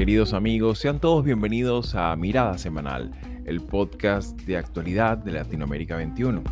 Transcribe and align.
Queridos 0.00 0.32
amigos, 0.32 0.78
sean 0.78 0.98
todos 0.98 1.26
bienvenidos 1.26 1.94
a 1.94 2.16
Mirada 2.16 2.56
Semanal, 2.56 3.10
el 3.44 3.60
podcast 3.60 4.34
de 4.40 4.56
actualidad 4.56 5.18
de 5.18 5.32
Latinoamérica 5.32 5.94
21. 5.94 6.42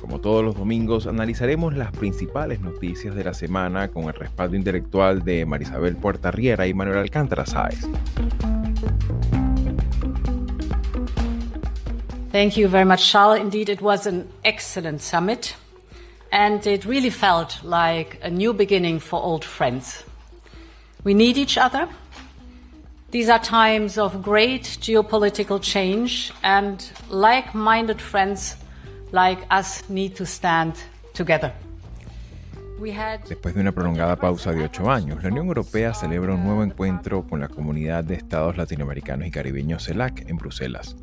Como 0.00 0.22
todos 0.22 0.42
los 0.42 0.54
domingos, 0.54 1.06
analizaremos 1.06 1.76
las 1.76 1.92
principales 1.92 2.60
noticias 2.60 3.14
de 3.14 3.24
la 3.24 3.34
semana 3.34 3.88
con 3.88 4.04
el 4.04 4.14
respaldo 4.14 4.56
intelectual 4.56 5.22
de 5.22 5.44
Marisabel 5.44 5.96
Puerta 5.96 6.30
Riera 6.30 6.66
y 6.66 6.72
Manuel 6.72 6.96
Alcántara 6.96 7.44
Sáez. 7.44 7.86
Thank 12.32 12.54
you 12.54 12.68
very 12.68 12.86
much, 12.86 13.12
Charles. 13.12 13.38
Indeed, 13.38 13.68
it 13.68 13.82
was 13.82 14.06
an 14.06 14.24
excellent 14.44 15.02
summit, 15.02 15.54
and 16.32 16.66
it 16.66 16.84
really 16.84 17.10
felt 17.10 17.62
like 17.62 18.18
a 18.22 18.30
new 18.30 18.52
beginning 18.52 19.00
for 19.00 19.22
old 19.22 19.44
friends. 19.44 20.04
We 21.04 21.14
need 21.14 21.36
each 21.36 21.56
other. 21.56 21.88
These 23.10 23.28
are 23.28 23.38
times 23.38 23.98
of 23.98 24.22
great 24.22 24.64
geopolitical 24.80 25.60
change, 25.62 26.32
and 26.42 26.84
like 27.08 27.54
minded 27.54 28.00
friends 28.00 28.56
like 29.12 29.46
us 29.50 29.88
need 29.88 30.16
to 30.16 30.26
stand 30.26 30.74
together. 31.14 31.52
Después 33.26 33.54
de 33.54 33.62
una 33.62 33.72
prolongada 33.72 34.16
pausa 34.16 34.52
de 34.52 34.62
ocho 34.62 34.90
años, 34.90 35.22
la 35.22 35.30
Unión 35.30 35.46
Europea 35.46 35.94
celebra 35.94 36.34
un 36.34 36.44
nuevo 36.44 36.62
encuentro 36.62 37.26
con 37.26 37.40
la 37.40 37.48
Comunidad 37.48 38.04
de 38.04 38.16
Estados 38.16 38.58
Latinoamericanos 38.58 39.26
y 39.26 39.30
Caribeños 39.30 39.84
CELAC 39.84 40.28
en 40.28 40.36
Bruselas 40.36 40.94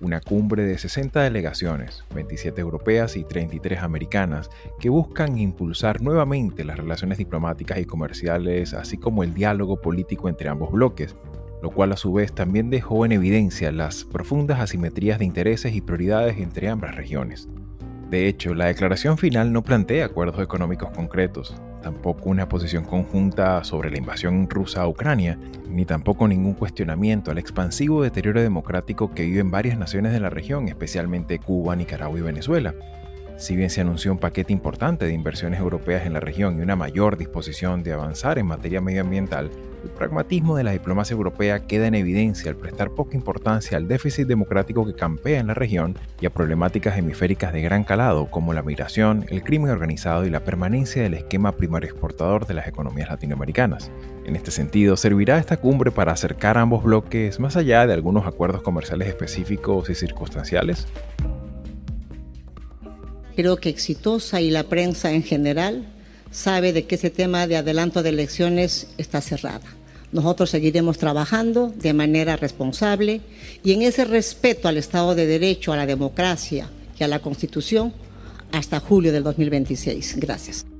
una 0.00 0.20
cumbre 0.20 0.64
de 0.64 0.78
60 0.78 1.22
delegaciones, 1.22 2.04
27 2.14 2.60
europeas 2.60 3.16
y 3.16 3.24
33 3.24 3.82
americanas, 3.82 4.50
que 4.78 4.88
buscan 4.88 5.38
impulsar 5.38 6.02
nuevamente 6.02 6.64
las 6.64 6.76
relaciones 6.76 7.18
diplomáticas 7.18 7.78
y 7.78 7.84
comerciales, 7.84 8.74
así 8.74 8.98
como 8.98 9.22
el 9.22 9.34
diálogo 9.34 9.80
político 9.80 10.28
entre 10.28 10.48
ambos 10.48 10.72
bloques, 10.72 11.16
lo 11.62 11.70
cual 11.70 11.92
a 11.92 11.96
su 11.96 12.12
vez 12.12 12.32
también 12.32 12.70
dejó 12.70 13.04
en 13.04 13.12
evidencia 13.12 13.72
las 13.72 14.04
profundas 14.04 14.60
asimetrías 14.60 15.18
de 15.18 15.24
intereses 15.24 15.74
y 15.74 15.80
prioridades 15.80 16.38
entre 16.38 16.68
ambas 16.68 16.94
regiones. 16.94 17.48
De 18.10 18.28
hecho, 18.28 18.54
la 18.54 18.66
declaración 18.66 19.18
final 19.18 19.52
no 19.52 19.64
plantea 19.64 20.04
acuerdos 20.04 20.40
económicos 20.40 20.90
concretos, 20.90 21.56
tampoco 21.86 22.30
una 22.30 22.48
posición 22.48 22.82
conjunta 22.82 23.62
sobre 23.62 23.92
la 23.92 23.98
invasión 23.98 24.50
rusa 24.50 24.82
a 24.82 24.88
Ucrania, 24.88 25.38
ni 25.68 25.84
tampoco 25.84 26.26
ningún 26.26 26.54
cuestionamiento 26.54 27.30
al 27.30 27.38
expansivo 27.38 28.02
deterioro 28.02 28.42
democrático 28.42 29.14
que 29.14 29.22
viven 29.22 29.52
varias 29.52 29.78
naciones 29.78 30.12
de 30.12 30.18
la 30.18 30.28
región, 30.28 30.66
especialmente 30.66 31.38
Cuba, 31.38 31.76
Nicaragua 31.76 32.18
y 32.18 32.22
Venezuela. 32.22 32.74
Si 33.38 33.54
bien 33.54 33.68
se 33.68 33.82
anunció 33.82 34.12
un 34.12 34.18
paquete 34.18 34.54
importante 34.54 35.04
de 35.04 35.12
inversiones 35.12 35.60
europeas 35.60 36.06
en 36.06 36.14
la 36.14 36.20
región 36.20 36.58
y 36.58 36.62
una 36.62 36.74
mayor 36.74 37.18
disposición 37.18 37.82
de 37.82 37.92
avanzar 37.92 38.38
en 38.38 38.46
materia 38.46 38.80
medioambiental, 38.80 39.50
el 39.84 39.90
pragmatismo 39.90 40.56
de 40.56 40.64
la 40.64 40.70
diplomacia 40.70 41.12
europea 41.12 41.66
queda 41.66 41.86
en 41.86 41.94
evidencia 41.94 42.50
al 42.50 42.56
prestar 42.56 42.92
poca 42.92 43.14
importancia 43.14 43.76
al 43.76 43.88
déficit 43.88 44.26
democrático 44.26 44.86
que 44.86 44.94
campea 44.94 45.38
en 45.38 45.48
la 45.48 45.54
región 45.54 45.98
y 46.18 46.24
a 46.24 46.32
problemáticas 46.32 46.96
hemisféricas 46.96 47.52
de 47.52 47.60
gran 47.60 47.84
calado 47.84 48.30
como 48.30 48.54
la 48.54 48.62
migración, 48.62 49.26
el 49.28 49.44
crimen 49.44 49.70
organizado 49.70 50.24
y 50.24 50.30
la 50.30 50.40
permanencia 50.42 51.02
del 51.02 51.14
esquema 51.14 51.52
primario 51.52 51.90
exportador 51.90 52.46
de 52.46 52.54
las 52.54 52.66
economías 52.66 53.10
latinoamericanas. 53.10 53.90
En 54.24 54.34
este 54.34 54.50
sentido, 54.50 54.96
servirá 54.96 55.36
esta 55.38 55.58
cumbre 55.58 55.90
para 55.90 56.12
acercar 56.12 56.56
ambos 56.56 56.82
bloques 56.82 57.38
más 57.38 57.56
allá 57.56 57.86
de 57.86 57.92
algunos 57.92 58.26
acuerdos 58.26 58.62
comerciales 58.62 59.08
específicos 59.08 59.90
y 59.90 59.94
circunstanciales. 59.94 60.86
Creo 63.36 63.58
que 63.58 63.68
exitosa 63.68 64.40
y 64.40 64.50
la 64.50 64.64
prensa 64.64 65.12
en 65.12 65.22
general 65.22 65.84
sabe 66.30 66.72
de 66.72 66.86
que 66.86 66.96
ese 66.96 67.10
tema 67.10 67.46
de 67.46 67.56
adelanto 67.56 68.02
de 68.02 68.08
elecciones 68.08 68.88
está 68.98 69.20
cerrada. 69.20 69.64
Nosotros 70.12 70.50
seguiremos 70.50 70.98
trabajando 70.98 71.72
de 71.76 71.92
manera 71.92 72.36
responsable 72.36 73.20
y 73.62 73.72
en 73.72 73.82
ese 73.82 74.04
respeto 74.04 74.68
al 74.68 74.76
Estado 74.76 75.14
de 75.14 75.26
Derecho, 75.26 75.72
a 75.72 75.76
la 75.76 75.86
democracia 75.86 76.68
y 76.98 77.04
a 77.04 77.08
la 77.08 77.18
Constitución 77.18 77.92
hasta 78.52 78.80
julio 78.80 79.12
del 79.12 79.22
2026. 79.22 80.16
Gracias. 80.18 80.75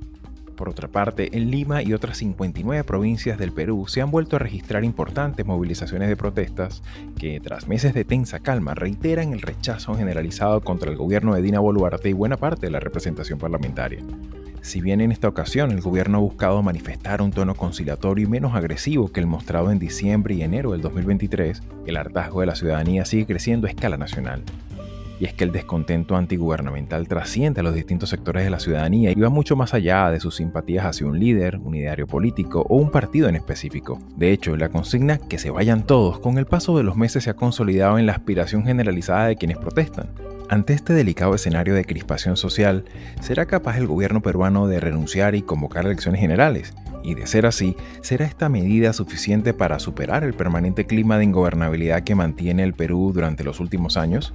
Por 0.57 0.69
otra 0.69 0.87
parte, 0.87 1.37
en 1.37 1.51
Lima 1.51 1.83
y 1.83 1.93
otras 1.93 2.17
59 2.17 2.83
provincias 2.83 3.37
del 3.37 3.51
Perú 3.51 3.85
se 3.87 4.01
han 4.01 4.09
vuelto 4.09 4.35
a 4.35 4.39
registrar 4.39 4.83
importantes 4.83 5.45
movilizaciones 5.45 6.09
de 6.09 6.17
protestas 6.17 6.81
que, 7.19 7.39
tras 7.39 7.67
meses 7.67 7.93
de 7.93 8.03
tensa 8.03 8.39
calma, 8.39 8.73
reiteran 8.73 9.33
el 9.33 9.43
rechazo 9.43 9.93
generalizado 9.93 10.61
contra 10.61 10.89
el 10.89 10.97
gobierno 10.97 11.35
de 11.35 11.43
Dina 11.43 11.59
Boluarte 11.59 12.09
y 12.09 12.13
buena 12.13 12.37
parte 12.37 12.65
de 12.65 12.71
la 12.71 12.79
representación 12.79 13.37
parlamentaria. 13.37 13.99
Si 14.61 14.81
bien 14.81 14.99
en 14.99 15.11
esta 15.11 15.27
ocasión 15.27 15.69
el 15.69 15.81
gobierno 15.81 16.17
ha 16.17 16.21
buscado 16.21 16.63
manifestar 16.63 17.21
un 17.21 17.31
tono 17.31 17.53
conciliatorio 17.53 18.25
y 18.25 18.29
menos 18.29 18.55
agresivo 18.55 19.11
que 19.11 19.19
el 19.19 19.27
mostrado 19.27 19.71
en 19.71 19.77
diciembre 19.77 20.33
y 20.33 20.41
enero 20.41 20.71
del 20.71 20.81
2023, 20.81 21.61
el 21.85 21.97
hartazgo 21.97 22.41
de 22.41 22.47
la 22.47 22.55
ciudadanía 22.55 23.05
sigue 23.05 23.27
creciendo 23.27 23.67
a 23.67 23.69
escala 23.69 23.97
nacional 23.97 24.41
y 25.19 25.25
es 25.25 25.33
que 25.33 25.43
el 25.43 25.51
descontento 25.51 26.15
antigubernamental 26.15 27.07
trasciende 27.07 27.61
a 27.61 27.63
los 27.63 27.73
distintos 27.73 28.09
sectores 28.09 28.43
de 28.43 28.49
la 28.49 28.59
ciudadanía 28.59 29.11
y 29.11 29.15
va 29.15 29.29
mucho 29.29 29.55
más 29.55 29.73
allá 29.73 30.09
de 30.11 30.19
sus 30.19 30.35
simpatías 30.35 30.85
hacia 30.85 31.07
un 31.07 31.19
líder, 31.19 31.57
un 31.57 31.75
ideario 31.75 32.07
político 32.07 32.65
o 32.69 32.77
un 32.77 32.91
partido 32.91 33.27
en 33.29 33.35
específico. 33.35 33.99
De 34.15 34.31
hecho, 34.31 34.55
la 34.55 34.69
consigna 34.69 35.17
que 35.17 35.39
se 35.39 35.49
vayan 35.49 35.85
todos 35.85 36.19
con 36.19 36.37
el 36.37 36.45
paso 36.45 36.77
de 36.77 36.83
los 36.83 36.95
meses 36.95 37.23
se 37.23 37.29
ha 37.29 37.35
consolidado 37.35 37.97
en 37.97 38.05
la 38.05 38.13
aspiración 38.13 38.63
generalizada 38.63 39.27
de 39.27 39.35
quienes 39.35 39.57
protestan. 39.57 40.09
Ante 40.49 40.73
este 40.73 40.93
delicado 40.93 41.35
escenario 41.35 41.73
de 41.73 41.83
crispación 41.83 42.37
social, 42.37 42.85
¿será 43.19 43.45
capaz 43.45 43.77
el 43.77 43.87
gobierno 43.87 44.21
peruano 44.21 44.67
de 44.67 44.79
renunciar 44.79 45.35
y 45.35 45.41
convocar 45.41 45.85
elecciones 45.85 46.21
generales? 46.21 46.73
Y 47.03 47.15
de 47.15 47.27
ser 47.27 47.45
así, 47.45 47.75
¿será 48.01 48.25
esta 48.25 48.49
medida 48.49 48.93
suficiente 48.93 49.53
para 49.53 49.79
superar 49.79 50.23
el 50.23 50.33
permanente 50.33 50.85
clima 50.85 51.17
de 51.17 51.25
ingobernabilidad 51.25 52.03
que 52.03 52.15
mantiene 52.15 52.63
el 52.63 52.73
Perú 52.73 53.11
durante 53.13 53.43
los 53.43 53.59
últimos 53.59 53.97
años? 53.97 54.33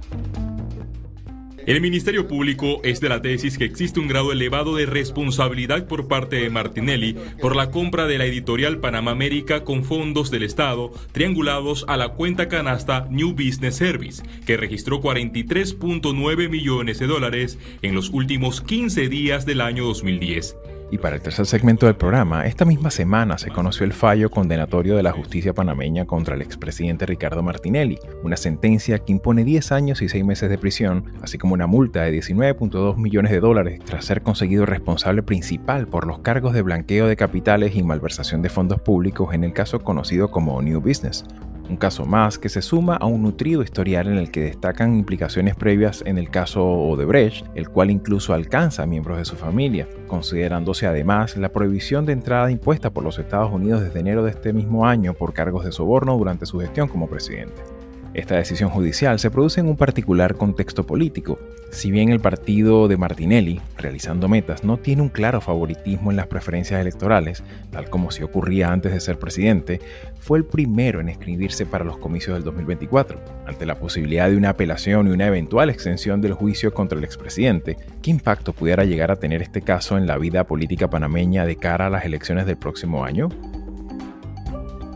El 1.65 1.79
Ministerio 1.79 2.27
Público 2.27 2.81
es 2.83 2.99
de 2.99 3.07
la 3.07 3.21
tesis 3.21 3.57
que 3.57 3.63
existe 3.63 4.01
un 4.01 4.09
grado 4.09 4.33
elevado 4.33 4.75
de 4.75 4.85
responsabilidad 4.85 5.87
por 5.87 6.09
parte 6.09 6.35
de 6.35 6.49
Martinelli 6.49 7.15
por 7.39 7.55
la 7.55 7.71
compra 7.71 8.05
de 8.05 8.17
la 8.17 8.25
editorial 8.25 8.79
Panamá 8.79 9.11
América 9.11 9.63
con 9.63 9.85
fondos 9.85 10.29
del 10.29 10.43
Estado 10.43 10.91
triangulados 11.13 11.85
a 11.87 11.95
la 11.95 12.09
cuenta 12.09 12.49
canasta 12.49 13.07
New 13.09 13.31
Business 13.31 13.77
Service, 13.77 14.23
que 14.45 14.57
registró 14.57 15.01
43.9 15.01 16.49
millones 16.49 16.99
de 16.99 17.07
dólares 17.07 17.57
en 17.81 17.95
los 17.95 18.09
últimos 18.09 18.59
15 18.59 19.07
días 19.07 19.45
del 19.45 19.61
año 19.61 19.85
2010. 19.85 20.57
Y 20.93 20.99
para 20.99 21.15
el 21.15 21.23
tercer 21.23 21.47
segmento 21.47 21.87
del 21.87 21.95
programa, 21.95 22.45
esta 22.45 22.65
misma 22.65 22.91
semana 22.91 23.39
se 23.39 23.49
conoció 23.49 23.83
el 23.83 23.93
fallo 23.93 24.29
condenatorio 24.29 24.95
de 24.95 25.01
la 25.01 25.11
justicia 25.11 25.51
panameña 25.51 26.05
contra 26.05 26.35
el 26.35 26.43
expresidente 26.43 27.07
Ricardo 27.07 27.41
Martinelli, 27.41 27.97
una 28.21 28.37
sentencia 28.37 28.99
que 28.99 29.11
impone 29.11 29.43
10 29.43 29.71
años 29.71 30.03
y 30.03 30.09
6 30.09 30.23
meses 30.23 30.51
de 30.51 30.59
prisión, 30.59 31.05
así 31.23 31.39
como 31.39 31.55
una 31.55 31.65
multa 31.65 32.03
de 32.03 32.15
19.2 32.15 32.97
millones 32.97 33.31
de 33.31 33.39
dólares 33.39 33.79
tras 33.83 34.05
ser 34.05 34.21
conseguido 34.21 34.67
responsable 34.67 35.23
principal 35.23 35.87
por 35.87 36.05
los 36.05 36.19
cargos 36.19 36.53
de 36.53 36.61
blanqueo 36.61 37.07
de 37.07 37.15
capitales 37.15 37.75
y 37.75 37.81
malversación 37.81 38.43
de 38.43 38.49
fondos 38.49 38.79
públicos 38.79 39.33
en 39.33 39.43
el 39.43 39.53
caso 39.53 39.79
conocido 39.79 40.29
como 40.29 40.61
New 40.61 40.79
Business, 40.79 41.25
un 41.69 41.77
caso 41.77 42.05
más 42.05 42.37
que 42.37 42.49
se 42.49 42.61
suma 42.61 42.95
a 42.95 43.05
un 43.05 43.23
nutrido 43.23 43.63
historial 43.63 44.07
en 44.07 44.17
el 44.17 44.31
que 44.31 44.41
destacan 44.41 44.95
implicaciones 44.95 45.55
previas 45.55 46.03
en 46.05 46.17
el 46.17 46.29
caso 46.29 46.65
Odebrecht, 46.65 47.45
el 47.55 47.69
cual 47.69 47.91
incluso 47.91 48.33
alcanza 48.33 48.83
a 48.83 48.87
miembros 48.87 49.17
de 49.17 49.25
su 49.25 49.35
familia, 49.35 49.87
considerándose 50.07 50.87
además 50.87 51.37
la 51.37 51.49
prohibición 51.49 52.05
de 52.05 52.13
entrada 52.13 52.51
impuesta 52.51 52.89
por 52.91 53.03
los 53.03 53.17
Estados 53.17 53.51
Unidos 53.51 53.81
desde 53.81 53.99
enero 53.99 54.23
de 54.23 54.31
este 54.31 54.53
mismo 54.53 54.85
año 54.85 55.13
por 55.13 55.33
cargos 55.33 55.65
de 55.65 55.71
soborno 55.71 56.17
durante 56.17 56.45
su 56.45 56.59
gestión 56.59 56.87
como 56.87 57.07
presidente. 57.07 57.72
Esta 58.13 58.35
decisión 58.35 58.69
judicial 58.69 59.17
se 59.17 59.31
produce 59.31 59.59
en 59.59 59.67
un 59.67 59.75
particular 59.75 60.35
contexto 60.35 60.85
político. 60.85 61.39
Si 61.71 61.89
bien 61.89 62.09
el 62.09 62.19
partido 62.19 62.87
de 62.87 62.95
Martinelli, 62.95 63.59
realizando 63.75 64.29
metas, 64.29 64.63
no 64.63 64.77
tiene 64.77 65.01
un 65.01 65.09
claro 65.09 65.41
favoritismo 65.41 66.11
en 66.11 66.17
las 66.17 66.27
preferencias 66.27 66.79
electorales, 66.79 67.43
tal 67.71 67.89
como 67.89 68.11
si 68.11 68.21
ocurría 68.21 68.71
antes 68.71 68.93
de 68.93 68.99
ser 68.99 69.17
presidente, 69.17 69.81
fue 70.19 70.37
el 70.37 70.45
primero 70.45 71.01
en 71.01 71.09
escribirse 71.09 71.65
para 71.65 71.85
los 71.85 71.97
comicios 71.97 72.35
del 72.35 72.43
2024. 72.43 73.19
Ante 73.47 73.65
la 73.65 73.79
posibilidad 73.79 74.29
de 74.29 74.37
una 74.37 74.49
apelación 74.49 75.07
y 75.07 75.11
una 75.11 75.25
eventual 75.25 75.71
extensión 75.71 76.21
del 76.21 76.33
juicio 76.33 76.71
contra 76.71 76.99
el 76.99 77.05
expresidente, 77.05 77.77
¿qué 78.03 78.11
impacto 78.11 78.53
pudiera 78.53 78.85
llegar 78.85 79.09
a 79.09 79.15
tener 79.15 79.41
este 79.41 79.63
caso 79.63 79.97
en 79.97 80.05
la 80.05 80.19
vida 80.19 80.43
política 80.43 80.87
panameña 80.87 81.47
de 81.47 81.55
cara 81.55 81.87
a 81.87 81.89
las 81.89 82.05
elecciones 82.05 82.45
del 82.45 82.57
próximo 82.57 83.03
año? 83.03 83.29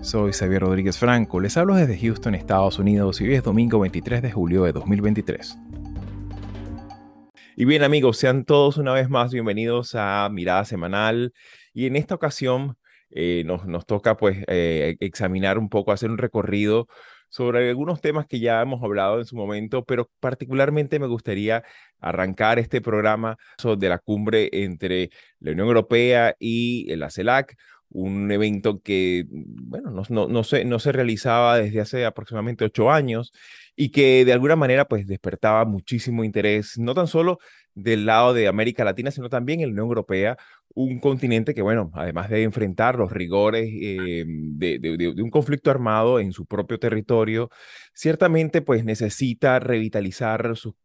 Soy 0.08 0.32
Xavier 0.32 0.62
Rodríguez 0.62 0.98
Franco, 0.98 1.42
les 1.42 1.58
hablo 1.58 1.76
desde 1.76 2.00
Houston, 2.00 2.34
Estados 2.34 2.80
Unidos, 2.80 3.20
y 3.20 3.26
hoy 3.26 3.36
es 3.36 3.44
domingo 3.44 3.78
23 3.82 4.22
de 4.22 4.32
julio 4.32 4.64
de 4.64 4.72
2023. 4.72 5.58
Y 7.58 7.66
bien 7.66 7.84
amigos, 7.84 8.16
sean 8.16 8.46
todos 8.46 8.78
una 8.78 8.94
vez 8.94 9.10
más 9.10 9.34
bienvenidos 9.34 9.96
a 9.96 10.30
Mirada 10.32 10.64
Semanal. 10.64 11.34
Y 11.74 11.88
en 11.88 11.98
esta 11.98 12.16
ocasión 12.16 12.78
eh, 13.10 13.44
nos, 13.46 13.86
toca 13.86 14.16
pues 14.16 14.46
eh, 14.48 14.96
examinar 15.02 15.58
un 15.58 15.68
poco, 15.68 15.92
hacer 15.92 16.10
un 16.10 16.18
recorrido 16.18 16.88
sobre 17.28 17.68
algunos 17.68 18.00
temas 18.00 18.26
que 18.28 18.40
ya 18.40 18.62
hemos 18.62 18.82
hablado 18.82 19.20
en 19.20 19.26
su 19.26 19.36
momento, 19.36 19.84
pero 19.84 20.10
particularmente 20.22 21.00
me 21.00 21.08
gustaría 21.08 21.66
arrancar 22.00 22.60
este 22.60 22.80
programa 22.80 23.38
de 23.78 23.90
la 23.90 24.00
cumbre 24.00 24.50
entre 24.54 25.10
la 25.42 25.52
Unión 25.52 25.68
Europea 25.68 26.34
y 26.40 26.96
la 26.96 27.10
CELAC, 27.10 27.58
un 27.90 28.32
evento 28.32 28.82
que, 28.82 29.26
bueno, 29.30 29.92
no, 29.92 30.04
no, 30.10 30.28
no, 30.28 30.44
se, 30.44 30.66
no 30.66 30.80
se 30.80 30.92
realizaba 30.92 31.58
desde 31.58 31.82
hace 31.82 32.06
aproximadamente 32.06 32.66
ocho 32.66 32.92
años 32.92 33.32
y 33.76 33.90
que 33.92 34.26
de 34.26 34.34
alguna 34.34 34.56
manera 34.56 34.86
pues 34.88 35.08
despertaba 35.08 35.66
muchísimo 35.66 36.24
interés, 36.24 36.78
no 36.78 36.94
tan 36.94 37.08
solo 37.08 37.40
del 37.74 38.06
lado 38.06 38.34
de 38.34 38.48
América 38.48 38.84
Latina, 38.84 39.12
sino 39.12 39.30
también 39.30 39.62
en 39.62 39.68
la 39.68 39.74
Unión 39.74 39.88
Europea, 39.88 40.38
un 40.78 41.00
continente 41.00 41.56
que, 41.56 41.64
bueno, 41.64 41.90
además 41.96 42.30
de 42.30 42.44
enfrentar 42.44 43.00
los 43.00 43.12
rigores 43.12 43.68
eh, 43.82 44.24
de, 44.28 44.78
de, 44.78 45.24
un 45.24 45.32
conflicto 45.32 45.72
armado 45.72 46.20
en 46.20 46.32
su 46.32 46.46
propio 46.46 46.78
territorio, 46.78 47.50
ciertamente 47.96 48.62
pues 48.62 48.86
necesita 48.86 49.60
revitalizar 49.60 50.56
sus 50.56 50.76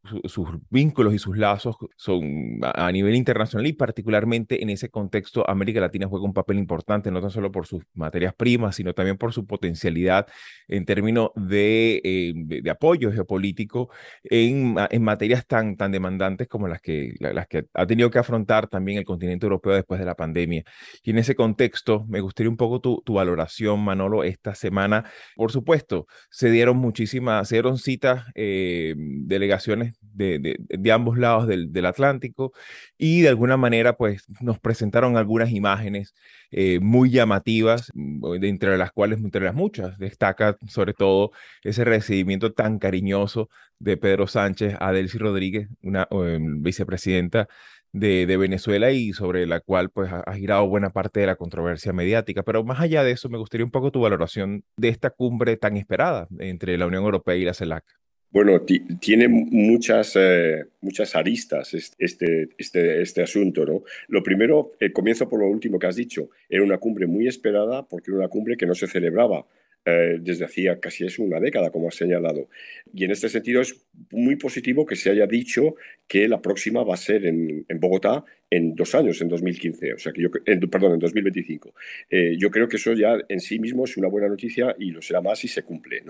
vínculos 0.71 1.13
y 1.13 1.19
sus 1.19 1.37
lazos 1.37 1.77
son, 1.97 2.59
a, 2.63 2.91
nivel 2.91 3.15
internacional 3.17 3.67
y 3.67 3.75
particularmente 3.75 4.63
en 4.63 4.71
ese 4.71 4.89
contexto 4.89 5.49
América 5.49 5.81
Latina 5.81 6.09
juega 6.09 6.25
un 6.25 6.33
papel 6.33 6.59
importante, 6.59 7.11
no 7.11 7.21
tan 7.21 7.31
solo 7.31 7.53
por 7.53 7.67
sus 7.67 7.83
materias 7.93 8.33
primas, 8.35 8.77
sino 8.77 8.95
también 8.95 9.19
por 9.19 9.35
su 9.35 9.47
potencialidad 9.47 10.27
en 10.69 10.87
términos 10.87 11.33
de, 11.37 12.01
eh, 12.03 12.33
de 12.35 12.71
apoyo 12.71 13.13
geopolítico 13.13 13.91
en, 14.25 14.77
en 14.89 15.03
materias 15.03 15.47
tan, 15.47 15.77
tan 15.77 15.93
demandantes 15.93 16.49
como 16.49 16.67
las 16.67 16.81
que, 16.81 17.13
las 17.19 17.47
que 17.47 17.67
ha 17.75 17.87
tenido 17.87 18.11
que 18.11 18.21
afrontar 18.21 18.69
también 18.69 18.97
el 18.97 19.05
continente 19.05 19.45
europeo 19.45 19.82
después 19.83 20.01
de 20.01 20.07
la 20.07 20.15
pandemia. 20.15 20.65
Y 21.03 21.11
en 21.11 21.19
ese 21.19 21.35
contexto, 21.35 22.05
me 22.09 22.21
gustaría 22.21 22.51
un 22.51 22.57
poco 22.57 22.81
tu, 22.81 23.03
tu 23.05 23.15
valoración, 23.15 23.81
Manolo, 23.81 24.25
esta 24.25 24.55
semana. 24.55 25.05
Por 25.37 25.53
supuesto, 25.53 26.07
se 26.31 26.51
dieron 26.51 26.77
muchísimas, 26.79 27.49
se 27.49 27.57
dieron 27.57 27.79
citas, 27.79 28.25
eh, 28.35 28.95
delegaciones 28.97 29.95
de, 30.01 30.39
de, 30.39 30.57
de, 30.59 30.93
ambos 30.93 31.19
lados 31.19 31.47
del, 31.47 31.73
del, 31.73 31.87
Atlántico 31.87 32.53
y 32.99 33.23
de 33.23 33.29
alguna 33.29 33.57
manera, 33.57 33.97
pues, 33.97 34.25
nos 34.41 34.59
presentaron 34.59 35.17
algunas 35.17 35.51
imágenes 35.51 36.15
eh, 36.51 36.81
muy 36.81 37.11
llamativas, 37.11 37.91
mm, 37.95 38.39
de 38.39 38.49
entre 38.49 38.79
las 38.79 38.93
cuales, 38.93 39.21
entre 39.21 39.45
las 39.45 39.55
muchas, 39.55 39.99
destaca 39.99 40.57
sobre 40.69 40.95
todo 40.95 41.33
ese 41.63 41.85
recibimiento 41.85 42.53
tan 42.53 42.79
cariñoso 42.79 43.49
de 43.79 43.97
Pedro 43.97 44.27
Sánchez 44.27 44.77
a 44.79 44.93
Delcy 44.93 45.19
Rodríguez, 45.19 45.69
una 45.83 46.07
eh, 46.11 46.39
vicepresidenta 46.41 47.49
de, 47.93 48.37
Venezuela 48.37 48.91
y 48.91 49.13
sobre 49.13 49.47
la 49.47 49.61
cual 49.61 49.91
pues 49.91 50.11
ha, 50.11 50.21
ha, 50.21 50.35
girado 50.35 50.67
buena 50.67 50.91
parte 50.91 51.21
de 51.21 51.27
la 51.27 51.37
controversia 51.37 51.93
mediática. 51.93 52.43
Pero 52.43 52.65
más 52.65 52.81
allá 52.81 53.05
de 53.05 53.13
eso, 53.13 53.29
me 53.29 53.39
gustaría 53.39 53.65
un 53.65 53.71
poco 53.71 53.93
tu 53.93 54.01
valoración 54.01 54.65
de 54.77 54.89
esta 54.89 55.11
cumbre 55.11 55.57
tan 55.57 55.77
esperada 55.77 56.29
entre 56.39 56.79
la 56.79 56.87
Unión 56.87 57.05
Europea 57.05 57.37
y 57.37 57.45
la 57.45 57.55
CELAC. 57.55 57.85
Bueno, 58.33 58.63
tiene 58.63 59.29
muchas, 59.29 60.17
eh, 60.17 60.65
muchas 60.81 61.15
aristas 61.15 61.75
este, 61.75 62.49
este, 62.57 63.03
este 63.03 63.23
asunto, 63.23 63.67
¿no? 63.67 63.83
Lo 64.09 64.23
primero, 64.23 64.73
eh, 64.81 64.91
comienzo 64.91 65.29
por 65.29 65.41
lo 65.41 65.49
último 65.49 65.79
que 65.79 65.87
has 65.87 65.97
dicho. 65.97 66.31
Era 66.49 66.63
una 66.63 66.79
cumbre 66.79 67.07
muy 67.07 67.29
esperada 67.29 67.87
porque 67.87 68.11
era 68.11 68.21
una 68.21 68.29
cumbre 68.29 68.57
que 68.57 68.65
no 68.65 68.75
se 68.75 68.87
celebraba 68.87 69.45
eh, 69.85 70.19
desde 70.21 70.45
hacía 70.45 70.79
casi 70.79 71.05
es 71.05 71.19
una 71.19 71.41
década, 71.41 71.71
como 71.71 71.89
has 71.89 71.97
señalado. 71.97 72.49
Y 72.95 73.05
en 73.05 73.11
este 73.11 73.29
sentido 73.29 73.61
es 73.61 73.85
muy 74.11 74.37
positivo 74.37 74.87
que 74.87 74.97
se 74.97 75.11
haya 75.11 75.27
dicho 75.27 75.75
que 76.07 76.29
la 76.29 76.41
próxima 76.41 76.85
va 76.85 76.95
a 76.95 76.99
ser 76.99 77.27
en, 77.27 77.65
Bogotá 77.81 78.25
en 78.51 78.75
dos 78.75 78.95
años, 78.95 79.21
en 79.23 79.29
2015, 79.29 79.95
o 79.95 79.99
sea 79.99 80.13
que 80.13 80.23
yo, 80.23 80.31
perdón, 80.31 80.93
en 80.93 80.99
2025. 80.99 81.75
Eh, 82.11 82.37
yo 82.39 82.51
creo 82.51 82.69
que 82.69 82.77
eso 82.77 82.93
ya 82.93 83.17
en 83.29 83.41
sí 83.41 83.59
mismo 83.59 83.85
es 83.85 83.97
una 83.97 84.09
buena 84.09 84.29
noticia 84.29 84.77
y 84.79 84.91
lo 84.91 85.01
será 85.01 85.21
más 85.21 85.39
si 85.39 85.49
se 85.49 85.63
cumple. 85.63 86.05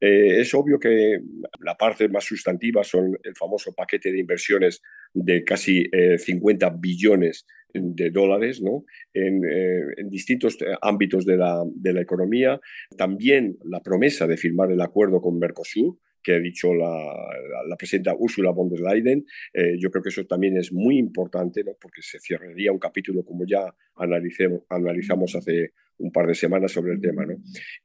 Eh, 0.00 0.40
es 0.40 0.54
obvio 0.54 0.78
que 0.78 1.20
la 1.60 1.76
parte 1.76 2.08
más 2.08 2.24
sustantiva 2.24 2.84
son 2.84 3.18
el 3.22 3.34
famoso 3.34 3.74
paquete 3.74 4.12
de 4.12 4.20
inversiones 4.20 4.80
de 5.12 5.42
casi 5.44 5.88
eh, 5.92 6.18
50 6.18 6.70
billones 6.78 7.44
de 7.72 8.10
dólares 8.10 8.60
¿no? 8.62 8.84
en, 9.12 9.42
eh, 9.44 9.80
distintos 10.04 10.58
ámbitos 10.82 11.24
de 11.24 11.36
la, 11.36 11.62
de 11.66 11.92
la 11.92 12.00
economía. 12.00 12.60
También 12.96 13.56
la 13.64 13.80
promesa 13.80 14.26
de 14.26 14.36
firmar 14.36 14.70
el 14.70 14.80
acuerdo 14.80 15.20
con 15.20 15.38
Mercosur, 15.38 15.96
que 16.22 16.34
ha 16.34 16.38
dicho 16.38 16.74
la, 16.74 17.14
la, 17.66 17.76
presidenta 17.76 18.14
Ursula 18.14 18.50
von 18.50 18.68
der 18.68 18.80
Leyen. 18.80 19.24
Eh, 19.52 19.76
yo 19.78 19.90
creo 19.90 20.02
que 20.02 20.10
eso 20.10 20.26
también 20.26 20.56
es 20.56 20.72
muy 20.72 20.98
importante, 20.98 21.64
¿no? 21.64 21.72
porque 21.80 22.02
se 22.02 22.18
cerraría 22.20 22.72
un 22.72 22.78
capítulo 22.78 23.24
como 23.24 23.44
ya 23.46 23.74
analizamos 23.96 25.34
hace 25.34 25.72
un 26.00 26.10
par 26.12 26.26
de 26.26 26.34
semanas 26.34 26.72
sobre 26.72 26.92
el 26.92 27.00
tema. 27.00 27.24
¿no? 27.24 27.36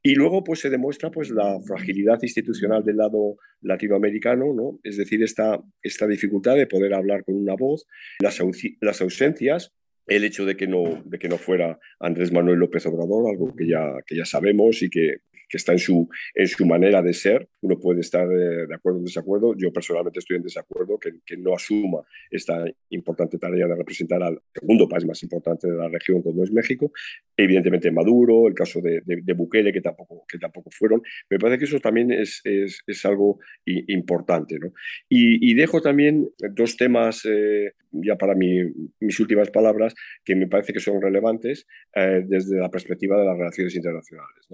Y 0.02 0.14
luego 0.14 0.42
pues, 0.42 0.60
se 0.60 0.70
demuestra 0.70 1.10
pues, 1.10 1.30
la 1.30 1.58
fragilidad 1.60 2.18
institucional 2.22 2.84
del 2.84 2.96
lado 2.96 3.36
latinoamericano, 3.60 4.52
¿no? 4.54 4.80
es 4.82 4.96
decir, 4.96 5.22
esta, 5.22 5.62
esta 5.82 6.06
dificultad 6.06 6.56
de 6.56 6.66
poder 6.66 6.94
hablar 6.94 7.24
con 7.24 7.36
una 7.36 7.54
voz, 7.54 7.86
las, 8.20 8.40
las 8.80 9.00
ausencias 9.00 9.72
el 10.06 10.24
hecho 10.24 10.44
de 10.44 10.56
que 10.56 10.66
no, 10.66 11.02
de 11.04 11.18
que 11.18 11.28
no 11.28 11.36
fuera 11.36 11.78
Andrés 11.98 12.32
Manuel 12.32 12.60
López 12.60 12.86
Obrador, 12.86 13.28
algo 13.28 13.54
que 13.56 13.66
ya, 13.66 13.92
que 14.06 14.16
ya 14.16 14.24
sabemos 14.24 14.82
y 14.82 14.88
que 14.88 15.16
que 15.48 15.56
está 15.56 15.72
en 15.72 15.78
su, 15.78 16.08
en 16.34 16.48
su 16.48 16.66
manera 16.66 17.02
de 17.02 17.12
ser. 17.12 17.48
Uno 17.60 17.78
puede 17.78 18.00
estar 18.00 18.28
de, 18.28 18.66
de 18.66 18.74
acuerdo 18.74 18.98
o 18.98 19.00
en 19.00 19.04
desacuerdo. 19.04 19.54
Yo 19.56 19.72
personalmente 19.72 20.18
estoy 20.18 20.36
en 20.36 20.42
desacuerdo 20.42 20.98
que, 20.98 21.12
que, 21.24 21.36
no 21.36 21.54
asuma 21.54 22.02
esta 22.30 22.64
importante 22.90 23.38
tarea 23.38 23.66
de 23.66 23.76
representar 23.76 24.22
al 24.22 24.40
segundo 24.52 24.88
país 24.88 25.04
más 25.04 25.22
importante 25.22 25.68
de 25.68 25.76
la 25.76 25.88
región, 25.88 26.22
como 26.22 26.42
es 26.44 26.50
México. 26.52 26.92
Evidentemente 27.36 27.90
Maduro, 27.90 28.48
el 28.48 28.54
caso 28.54 28.80
de, 28.80 29.02
de, 29.04 29.32
Bukele, 29.34 29.72
que 29.72 29.80
tampoco, 29.80 30.24
que 30.28 30.38
tampoco 30.38 30.70
fueron. 30.70 31.02
Me 31.30 31.38
parece 31.38 31.58
que 31.58 31.64
eso 31.66 31.80
también 31.80 32.10
es, 32.10 32.40
es, 32.44 32.80
es 32.86 33.04
algo 33.04 33.38
importante. 33.64 34.58
¿no? 34.58 34.72
Y, 35.08 35.50
y, 35.50 35.54
dejo 35.54 35.80
también 35.80 36.28
dos 36.52 36.76
temas, 36.76 37.24
eh, 37.24 37.72
ya 38.02 38.16
para 38.16 38.34
mi, 38.34 38.62
mis 39.00 39.20
últimas 39.20 39.50
palabras, 39.50 39.94
que 40.24 40.34
me 40.34 40.46
parece 40.46 40.72
que 40.72 40.80
son 40.80 41.00
relevantes 41.00 41.66
eh, 41.94 42.22
desde 42.26 42.58
la 42.60 42.70
perspectiva 42.70 43.18
de 43.18 43.26
las 43.26 43.36
relaciones 43.36 43.74
internacionales. 43.74 44.48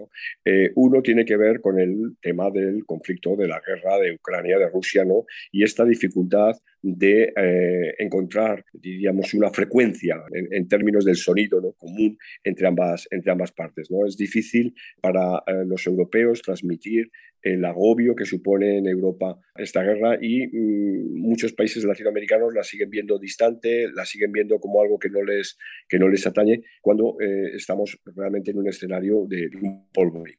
Eh, 0.44 0.70
uno 0.76 1.02
tiene 1.02 1.24
que 1.24 1.36
ver 1.36 1.60
con 1.60 1.78
el 1.78 2.16
tema 2.20 2.50
del 2.50 2.84
conflicto 2.84 3.36
de 3.36 3.48
la 3.48 3.60
guerra 3.66 3.98
de 3.98 4.14
Ucrania, 4.14 4.58
de 4.58 4.70
Rusia, 4.70 5.04
¿no? 5.04 5.24
Y 5.50 5.64
esta 5.64 5.84
dificultad 5.84 6.56
de 6.82 7.32
eh, 7.36 7.94
encontrar, 7.98 8.64
diríamos, 8.72 9.34
una 9.34 9.50
frecuencia 9.50 10.16
en, 10.32 10.68
términos 10.68 11.04
del 11.04 11.16
sonido 11.16 11.60
¿no? 11.60 11.72
común 11.72 12.18
entre 12.42 12.66
ambas, 12.66 13.06
entre 13.10 13.30
ambas 13.30 13.52
partes. 13.52 13.90
¿no? 13.90 14.04
Es 14.06 14.16
difícil 14.16 14.74
para 15.00 15.42
eh, 15.46 15.64
los 15.64 15.86
europeos 15.86 16.42
transmitir 16.42 17.10
el 17.42 17.64
agobio 17.64 18.14
que 18.14 18.24
supone 18.24 18.78
en 18.78 18.86
Europa 18.86 19.38
esta 19.56 19.82
guerra 19.82 20.16
y 20.20 20.46
mmm, 20.46 21.20
muchos 21.20 21.52
países 21.52 21.84
latinoamericanos 21.84 22.54
la 22.54 22.62
siguen 22.62 22.90
viendo 22.90 23.18
distante, 23.18 23.88
la 23.92 24.04
siguen 24.04 24.32
viendo 24.32 24.58
como 24.60 24.80
algo 24.80 24.98
que 24.98 25.10
no 25.10 25.22
les, 25.22 25.58
que 25.88 25.98
no 25.98 26.08
les 26.08 26.26
atañe 26.26 26.62
cuando 26.80 27.16
eh, 27.20 27.50
estamos 27.54 27.98
realmente 28.16 28.52
en 28.52 28.58
un 28.58 28.68
escenario 28.68 29.26
de, 29.28 29.50
un 29.60 29.88
polvorín. 29.92 30.36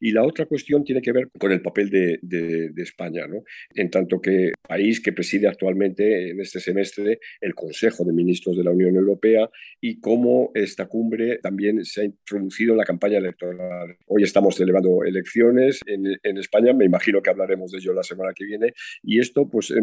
Y 0.00 0.12
la 0.12 0.24
otra 0.24 0.46
cuestión 0.46 0.84
tiene 0.84 1.02
que 1.02 1.12
ver 1.12 1.28
con 1.38 1.52
el 1.52 1.60
papel 1.60 1.90
de, 1.90 2.18
de, 2.22 2.70
de 2.70 2.82
España, 2.82 3.24
en 3.74 3.90
tanto 3.90 4.20
que 4.20 4.52
país 4.66 5.00
que 5.00 5.12
preside 5.12 5.48
actualmente 5.48 5.83
en 5.84 6.40
este 6.40 6.60
semestre 6.60 7.18
el 7.40 7.54
Consejo 7.54 8.04
de 8.04 8.12
Ministros 8.12 8.56
de 8.56 8.64
la 8.64 8.70
Unión 8.70 8.96
Europea 8.96 9.48
y 9.80 10.00
cómo 10.00 10.50
esta 10.54 10.86
cumbre 10.86 11.38
también 11.38 11.84
se 11.84 12.00
ha 12.00 12.04
introducido 12.04 12.72
en 12.72 12.78
la 12.78 12.84
campaña 12.84 13.18
electoral. 13.18 13.96
Hoy 14.06 14.22
estamos 14.22 14.56
celebrando 14.56 15.04
elecciones 15.04 15.80
en, 15.86 16.38
España, 16.38 16.72
me 16.72 16.84
imagino 16.84 17.22
que 17.22 17.30
hablaremos 17.30 17.70
de 17.70 17.78
ello 17.78 17.92
la 17.92 18.02
semana 18.02 18.32
que 18.34 18.44
viene, 18.44 18.72
y 19.02 19.20
esto 19.20 19.48
pues 19.48 19.70
eh, 19.70 19.80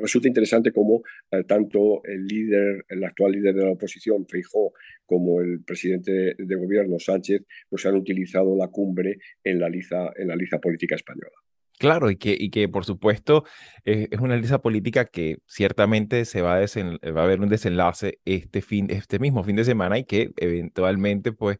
resulta 0.00 0.28
interesante 0.28 0.72
como 0.72 1.02
eh, 1.30 1.44
tanto 1.44 2.02
el 2.04 2.26
líder, 2.26 2.84
el 2.88 3.04
actual 3.04 3.32
líder 3.32 3.54
de 3.54 3.64
la 3.64 3.72
oposición, 3.72 4.26
Feijó, 4.26 4.72
como 5.06 5.40
el 5.40 5.62
presidente 5.64 6.34
de 6.38 6.56
gobierno, 6.56 6.98
Sánchez, 6.98 7.42
pues 7.68 7.84
han 7.86 7.96
utilizado 7.96 8.56
la 8.56 8.68
cumbre 8.68 9.18
en 9.42 9.58
la 9.58 9.68
liza, 9.68 10.12
en 10.16 10.28
la 10.28 10.36
liza 10.36 10.58
política 10.58 10.94
española. 10.94 11.36
Claro, 11.80 12.10
y 12.10 12.16
que, 12.16 12.36
y 12.38 12.50
que 12.50 12.68
por 12.68 12.84
supuesto 12.84 13.44
eh, 13.86 14.08
es 14.10 14.20
una 14.20 14.36
lista 14.36 14.60
política 14.60 15.06
que 15.06 15.38
ciertamente 15.46 16.26
se 16.26 16.42
va 16.42 16.56
a, 16.56 16.58
desen, 16.58 16.98
va 17.16 17.22
a 17.22 17.24
haber 17.24 17.40
un 17.40 17.48
desenlace 17.48 18.18
este, 18.26 18.60
fin, 18.60 18.88
este 18.90 19.18
mismo 19.18 19.42
fin 19.44 19.56
de 19.56 19.64
semana 19.64 19.96
y 19.96 20.04
que 20.04 20.30
eventualmente 20.36 21.32
pues 21.32 21.56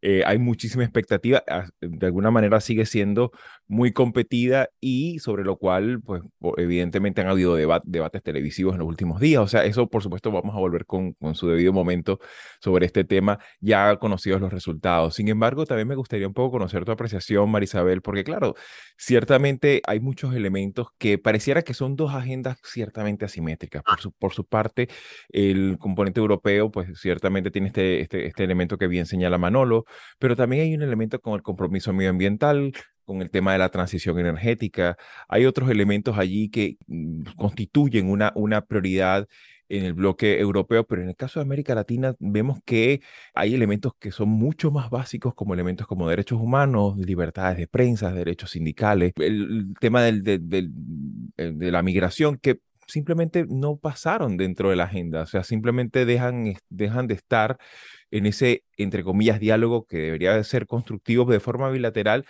eh, 0.00 0.22
hay 0.26 0.38
muchísima 0.38 0.84
expectativa, 0.84 1.42
de 1.80 2.06
alguna 2.06 2.30
manera 2.30 2.60
sigue 2.60 2.84
siendo 2.86 3.32
muy 3.66 3.92
competida 3.92 4.68
y 4.78 5.18
sobre 5.18 5.44
lo 5.44 5.56
cual, 5.56 6.02
pues 6.02 6.22
evidentemente 6.58 7.22
han 7.22 7.28
habido 7.28 7.54
debat 7.54 7.82
debates 7.86 8.22
televisivos 8.22 8.74
en 8.74 8.80
los 8.80 8.88
últimos 8.88 9.18
días. 9.18 9.42
O 9.42 9.48
sea, 9.48 9.64
eso 9.64 9.88
por 9.88 10.02
supuesto 10.02 10.30
vamos 10.30 10.54
a 10.54 10.58
volver 10.58 10.84
con, 10.84 11.14
con 11.14 11.34
su 11.34 11.48
debido 11.48 11.72
momento 11.72 12.20
sobre 12.60 12.84
este 12.86 13.04
tema, 13.04 13.38
ya 13.60 13.96
conocidos 13.96 14.40
los 14.42 14.52
resultados. 14.52 15.14
Sin 15.14 15.28
embargo, 15.28 15.64
también 15.64 15.88
me 15.88 15.94
gustaría 15.96 16.26
un 16.28 16.34
poco 16.34 16.52
conocer 16.58 16.84
tu 16.84 16.92
apreciación, 16.92 17.50
Marisabel, 17.50 18.02
porque 18.02 18.24
claro, 18.24 18.54
ciertamente 18.96 19.82
hay 19.86 20.00
muchos 20.00 20.34
elementos 20.34 20.88
que 20.98 21.18
pareciera 21.18 21.62
que 21.62 21.74
son 21.74 21.96
dos 21.96 22.14
agendas 22.14 22.58
ciertamente 22.64 23.24
asimétricas. 23.24 23.82
Por 23.82 24.00
su, 24.00 24.12
por 24.12 24.32
su 24.32 24.44
parte, 24.46 24.88
el 25.28 25.76
componente 25.78 26.20
europeo, 26.20 26.70
pues 26.70 27.00
ciertamente 27.00 27.50
tiene 27.50 27.68
este, 27.68 28.00
este, 28.00 28.26
este 28.26 28.44
elemento 28.44 28.78
que 28.78 28.86
bien 28.86 29.06
señala 29.06 29.38
Manolo, 29.38 29.84
pero 30.18 30.36
también 30.36 30.62
hay 30.62 30.74
un 30.74 30.82
elemento 30.82 31.20
con 31.20 31.34
el 31.34 31.42
compromiso 31.42 31.92
medioambiental, 31.92 32.72
con 33.04 33.22
el 33.22 33.30
tema 33.30 33.52
de 33.52 33.58
la 33.58 33.68
transición 33.68 34.18
energética. 34.18 34.96
Hay 35.28 35.46
otros 35.46 35.70
elementos 35.70 36.18
allí 36.18 36.50
que 36.50 36.76
mm, 36.86 37.34
constituyen 37.36 38.08
una, 38.08 38.32
una 38.34 38.62
prioridad 38.62 39.26
en 39.68 39.84
el 39.84 39.94
bloque 39.94 40.38
europeo, 40.38 40.84
pero 40.86 41.02
en 41.02 41.08
el 41.08 41.16
caso 41.16 41.40
de 41.40 41.44
América 41.44 41.74
Latina 41.74 42.14
vemos 42.18 42.58
que 42.64 43.00
hay 43.34 43.54
elementos 43.54 43.92
que 43.98 44.10
son 44.10 44.28
mucho 44.28 44.70
más 44.70 44.90
básicos 44.90 45.34
como 45.34 45.54
elementos 45.54 45.86
como 45.86 46.08
derechos 46.08 46.40
humanos, 46.40 46.96
libertades 46.98 47.58
de 47.58 47.66
prensa, 47.66 48.12
derechos 48.12 48.50
sindicales, 48.50 49.12
el, 49.16 49.74
tema 49.80 50.02
del, 50.02 50.22
de 50.22 51.70
la 51.70 51.82
migración 51.82 52.38
que 52.38 52.60
simplemente 52.86 53.46
no 53.48 53.76
pasaron 53.76 54.36
dentro 54.36 54.70
de 54.70 54.76
la 54.76 54.84
agenda, 54.84 55.22
o 55.22 55.26
sea, 55.26 55.42
simplemente 55.42 56.04
dejan, 56.04 56.54
dejan 56.68 57.06
de 57.06 57.14
estar 57.14 57.58
en 58.10 58.26
ese, 58.26 58.64
entre 58.76 59.04
comillas, 59.04 59.40
diálogo 59.40 59.86
que 59.86 59.98
debería 59.98 60.42
ser 60.44 60.66
constructivo 60.66 61.24
de 61.24 61.40
forma 61.40 61.70
bilateral 61.70 62.24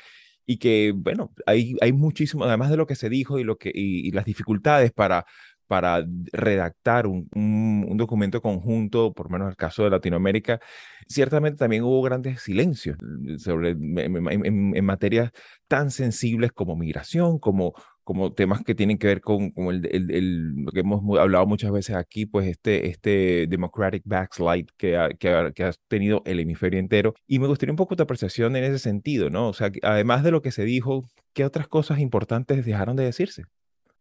y 0.47 0.59
que, 0.59 0.93
bueno, 0.95 1.33
hay, 1.47 1.77
hay 1.81 1.93
muchísimo, 1.93 2.45
además 2.45 2.71
de 2.71 2.77
lo 2.77 2.87
que 2.87 2.97
se 2.97 3.09
dijo 3.09 3.39
y, 3.39 3.45
lo 3.45 3.57
que, 3.57 3.71
y 3.75 4.11
las 4.13 4.25
dificultades 4.25 4.93
para 4.93 5.25
para 5.67 6.05
redactar 6.33 7.07
un, 7.07 7.29
un, 7.35 7.97
documento 7.97 8.41
conjunto, 8.43 9.13
por 9.13 9.31
menos 9.31 9.47
en 9.47 9.51
el 9.51 9.57
caso 9.57 9.85
de 9.85 9.91
Latinoamérica, 9.91 10.61
ciertamente 11.09 11.59
también 11.59 11.85
hubo 11.85 12.03
grandes 12.03 12.43
silencios 12.43 12.97
eh, 13.29 13.39
sobre, 13.39 13.71
en, 13.71 14.85
materias 14.85 15.31
tan 15.69 15.91
sensibles 15.91 16.53
como 16.53 16.77
migración, 16.77 17.39
como, 17.39 17.75
como 18.03 18.33
temas 18.33 18.63
que 18.63 18.75
tienen 18.75 18.99
que 18.99 19.07
ver 19.07 19.21
con, 19.21 19.53
el, 19.57 20.11
el, 20.11 20.55
lo 20.65 20.73
que 20.73 20.81
hemos 20.81 21.19
hablado 21.19 21.47
muchas 21.47 21.73
veces 21.73 21.97
aquí, 21.97 22.27
pues 22.27 22.47
este, 22.47 22.89
este 22.89 23.47
democratic 23.49 24.03
backslide 24.05 24.67
que 24.77 24.97
ha, 24.97 25.09
que, 25.11 25.31
ha, 25.31 25.53
que 25.53 25.65
ha 25.65 25.73
tenido 25.89 26.23
el 26.27 26.41
hemisferio 26.41 26.79
entero. 26.79 27.15
Y 27.27 27.39
me 27.39 27.47
gustaría 27.47 27.73
un 27.73 27.77
poco 27.77 27.97
tu 27.97 28.03
apreciación 28.03 28.57
en 28.57 28.65
ese 28.65 28.79
sentido, 28.79 29.31
¿no? 29.31 29.49
O 29.49 29.55
sea, 29.55 29.71
además 29.83 30.23
de 30.23 30.31
lo 30.31 30.43
que 30.43 30.51
se 30.51 30.65
dijo, 30.65 31.09
¿qué 31.33 31.45
otras 31.45 31.69
cosas 31.69 31.99
importantes 32.01 32.65
dejaron 32.65 32.97
de 32.97 33.05
decirse? 33.05 33.45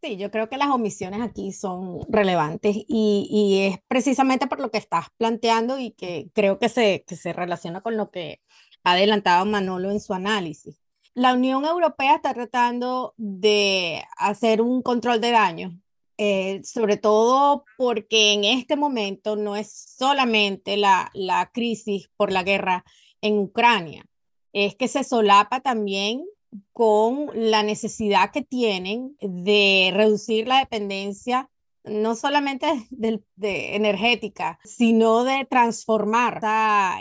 Sí, 0.04 0.18
yo 0.18 0.30
creo 0.30 0.50
que 0.50 0.58
las 0.58 0.68
omisiones 0.68 1.22
aquí 1.22 1.50
son 1.50 2.00
relevantes 2.10 2.76
y, 2.76 3.26
y, 3.30 3.60
es 3.68 3.78
precisamente 3.88 4.46
por 4.46 4.60
lo 4.60 4.70
que 4.70 4.76
estás 4.76 5.06
planteando 5.16 5.78
y 5.78 5.92
que 5.92 6.28
creo 6.34 6.58
que 6.58 6.68
se, 6.68 7.04
que 7.06 7.16
se 7.16 7.32
relaciona 7.32 7.80
con 7.80 7.96
lo 7.96 8.10
que 8.10 8.42
ha 8.82 8.92
adelantado 8.92 9.46
Manolo 9.46 9.90
en 9.90 10.00
su 10.00 10.12
análisis. 10.12 10.78
La 11.14 11.32
Unión 11.32 11.64
Europea 11.64 12.16
está 12.16 12.34
tratando 12.34 13.14
de 13.16 14.04
hacer 14.18 14.60
un 14.60 14.82
control 14.82 15.22
de 15.22 15.30
daño, 15.30 15.80
eh, 16.18 16.60
sobre 16.64 16.98
todo 16.98 17.64
porque 17.78 18.34
en 18.34 18.44
este 18.44 18.76
momento 18.76 19.36
no 19.36 19.56
es 19.56 19.72
solamente 19.96 20.76
la, 20.76 21.10
la 21.14 21.50
crisis 21.50 22.10
por 22.18 22.30
la 22.30 22.42
guerra 22.42 22.84
en 23.22 23.38
Ucrania, 23.38 24.04
es 24.52 24.76
que 24.76 24.86
se 24.86 25.02
solapa 25.02 25.60
también 25.60 26.26
con 26.72 27.30
la 27.34 27.62
necesidad 27.62 28.30
que 28.32 28.42
tienen 28.42 29.16
de 29.20 29.90
reducir 29.94 30.46
la 30.46 30.58
dependencia 30.58 31.50
no 31.84 32.14
solamente 32.14 32.66
de, 32.90 33.76
energética, 33.76 34.58
sino 34.64 35.24
de 35.24 35.46
transformar, 35.48 36.40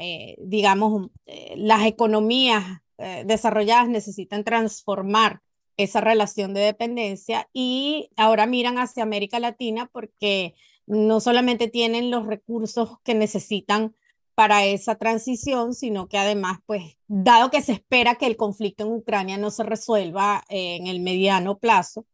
eh, 0.02 0.36
digamos, 0.40 1.10
eh, 1.26 1.54
las 1.58 1.86
economías 1.86 2.82
eh, 2.98 3.24
desarrolladas 3.26 3.90
necesitan 3.90 4.44
transformar 4.44 5.42
esa 5.78 6.02
relación 6.02 6.54
de 6.54 6.62
dependencia 6.62 7.50
y 7.52 8.12
ahora 8.16 8.46
miran 8.46 8.78
hacia 8.78 9.02
América 9.02 9.40
Latina 9.40 9.90
porque 9.92 10.54
no 10.86 11.20
solamente 11.20 11.68
tienen 11.68 12.12
los 12.12 12.28
recursos 12.28 13.00
que 13.04 13.16
necesitan 13.16 13.96
para 14.36 14.66
esa 14.66 14.96
transición, 14.96 15.74
sino 15.74 16.08
que 16.08 16.18
además, 16.18 16.60
pues, 16.66 16.98
dado 17.08 17.52
que 17.52 17.62
se 17.62 17.74
espera 17.74 18.16
que 18.16 18.26
el 18.26 18.38
conflicto 18.38 18.84
en 18.84 18.92
Ucrania 18.92 19.38
no 19.38 19.52
se 19.52 19.64
resuelva 19.64 20.44
eh, 20.50 20.76
en 20.76 20.88
el 20.88 21.00
mediano 21.00 21.58
plazo, 21.60 22.06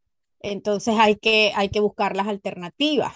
entonces 0.42 0.96
hay 0.98 1.16
que, 1.16 1.52
hay 1.56 1.70
que 1.70 1.80
buscar 1.80 2.16
las 2.16 2.28
alternativas. 2.28 3.14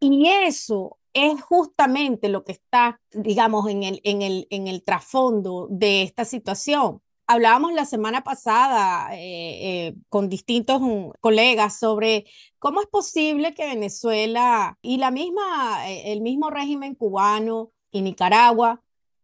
Y 0.00 0.28
eso 0.28 0.98
es 1.12 1.40
justamente 1.42 2.28
lo 2.28 2.44
que 2.44 2.52
está, 2.52 3.00
digamos, 3.12 3.68
en 3.68 3.82
el, 3.84 4.00
en 4.04 4.22
el, 4.22 4.46
en 4.50 4.68
el 4.68 4.82
trasfondo 4.82 5.68
de 5.70 6.02
esta 6.02 6.24
situación. 6.24 7.00
Hablábamos 7.26 7.72
la 7.72 7.84
semana 7.84 8.24
pasada 8.24 9.14
eh, 9.14 9.88
eh, 9.88 9.94
con 10.08 10.28
distintos 10.28 10.80
mm, 10.80 11.10
colegas 11.20 11.78
sobre 11.78 12.26
cómo 12.58 12.80
es 12.80 12.88
posible 12.88 13.54
que 13.54 13.66
Venezuela 13.66 14.78
y 14.82 14.98
la 14.98 15.10
misma, 15.10 15.88
el 15.88 16.20
mismo 16.20 16.50
régimen 16.50 16.94
cubano 16.94 17.70
y 17.92 18.02
Nicaragua 18.02 18.82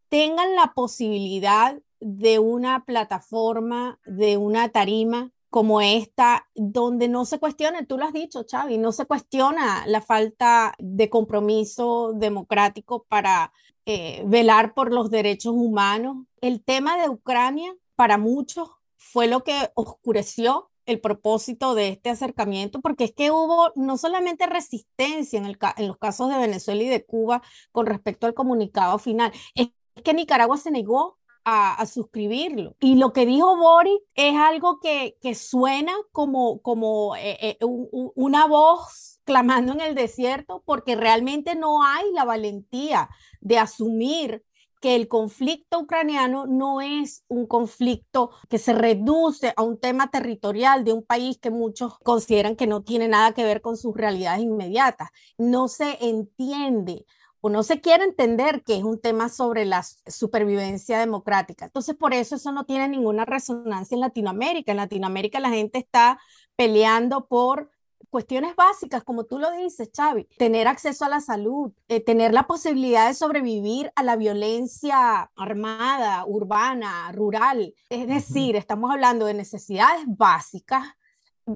tengan 0.09 0.55
la 0.55 0.73
posibilidad 0.75 1.79
de 2.01 2.39
una 2.39 2.85
plataforma, 2.85 3.99
de 4.07 4.37
una 4.37 4.69
tarima 4.69 5.33
como 5.51 5.81
esta, 5.81 6.47
donde 6.55 7.09
no 7.09 7.25
se 7.25 7.39
cuestione, 7.39 7.87
tú 7.87 7.97
lo 7.97 8.05
has 8.05 8.13
dicho, 8.13 8.45
Xavi, 8.49 8.77
no 8.77 8.93
se 8.93 9.07
cuestiona 9.07 9.87
la 9.87 10.03
falta 10.03 10.75
de 10.79 11.09
compromiso 11.09 12.13
democrático 12.15 13.05
para 13.09 13.53
eh, 13.87 14.23
velar 14.27 14.75
por 14.75 14.93
los 14.93 15.11
derechos 15.11 15.55
humanos. 15.55 16.19
El 16.43 16.63
tema 16.63 17.01
de 17.01 17.09
Ucrania, 17.09 17.75
para 17.97 18.19
muchos, 18.19 18.69
fue 18.97 19.27
lo 19.27 19.43
que 19.43 19.71
oscureció 19.75 20.71
el 20.89 21.01
propósito 21.01 21.75
de 21.75 21.89
este 21.89 22.09
acercamiento, 22.09 22.81
porque 22.81 23.05
es 23.05 23.13
que 23.13 23.31
hubo 23.31 23.71
no 23.77 23.99
solamente 23.99 24.47
resistencia 24.47 25.39
en, 25.39 25.45
el, 25.45 25.59
en 25.77 25.87
los 25.87 25.99
casos 25.99 26.31
de 26.31 26.39
Venezuela 26.39 26.83
y 26.83 26.89
de 26.89 27.05
Cuba 27.05 27.43
con 27.73 27.85
respecto 27.85 28.27
al 28.27 28.33
comunicado 28.33 28.99
final, 28.99 29.31
es 29.55 29.69
que 30.03 30.15
Nicaragua 30.15 30.57
se 30.57 30.71
negó 30.71 31.19
a, 31.45 31.85
suscribirlo. 31.87 32.77
Y 32.81 32.97
lo 32.97 33.13
que 33.13 33.27
dijo 33.27 33.57
Boris 33.57 33.99
es 34.15 34.35
algo 34.37 34.81
que, 34.81 35.17
que 35.21 35.35
suena 35.35 35.93
como, 36.13 36.61
como 36.61 37.17
eh, 37.17 37.39
eh, 37.41 37.59
una 37.61 38.47
voz 38.47 39.21
clamando 39.25 39.73
en 39.73 39.81
el 39.81 39.95
desierto, 39.95 40.63
porque 40.65 40.97
realmente 40.97 41.55
no 41.55 41.83
hay 41.83 42.11
la 42.13 42.25
valentía 42.25 43.11
de 43.41 43.59
asumir 43.59 44.45
que 44.81 44.95
el 44.95 45.09
conflicto 45.09 45.81
ucraniano 45.81 46.47
no 46.47 46.81
es 46.81 47.25
un 47.29 47.47
conflicto 47.47 48.31
que 48.49 48.59
se 48.59 48.73
reduce 48.73 49.53
a 49.57 49.63
un 49.63 49.79
tema 49.79 50.11
territorial 50.11 50.85
de 50.85 50.93
un 50.93 51.03
país 51.03 51.39
que 51.39 51.51
muchos 51.51 51.99
consideran 52.01 52.57
que 52.57 52.67
no 52.67 52.83
tiene 52.83 53.09
nada 53.09 53.33
que 53.33 53.45
ver 53.45 53.61
con 53.61 53.77
sus 53.77 53.97
realidades 53.97 54.43
inmediatas. 54.43 55.09
No 55.37 55.69
se 55.69 55.99
entiende 56.01 57.05
o 57.41 57.51
no 57.51 57.63
se 57.63 57.81
quiere 57.81 58.05
entender 58.05 58.63
que 58.65 58.77
es 58.77 58.83
un 58.83 59.01
tema 59.01 59.29
sobre 59.29 59.65
la 59.65 59.83
supervivencia 59.83 60.99
democrática. 60.99 61.67
Entonces, 61.67 61.95
por 61.95 62.15
eso 62.15 62.35
eso 62.37 62.53
no 62.53 62.65
tiene 62.65 62.89
ninguna 62.89 63.25
resonancia 63.25 63.95
en 63.95 64.01
Latinoamérica. 64.01 64.73
En 64.73 64.79
Latinoamérica 64.79 65.39
la 65.41 65.51
gente 65.51 65.79
está 65.79 66.19
peleando 66.57 67.27
por 67.29 67.71
cuestiones 68.09 68.57
básicas, 68.57 69.05
como 69.05 69.25
tú 69.25 69.39
lo 69.39 69.51
dices, 69.53 69.91
Xavi, 69.95 70.27
tener 70.37 70.69
acceso 70.69 71.05
a 71.05 71.09
la 71.09 71.21
salud, 71.21 71.73
eh, 71.89 72.01
tener 72.01 72.33
la 72.33 72.47
posibilidad 72.47 73.09
de 73.09 73.15
sobrevivir 73.15 73.93
a 73.97 74.03
la 74.03 74.17
violencia 74.17 75.31
armada, 75.37 76.25
urbana, 76.27 77.13
rural. 77.13 77.75
Es 77.89 78.07
decir, 78.07 78.57
estamos 78.57 78.91
hablando 78.91 79.27
de 79.27 79.35
necesidades 79.35 80.05
básicas 80.07 80.85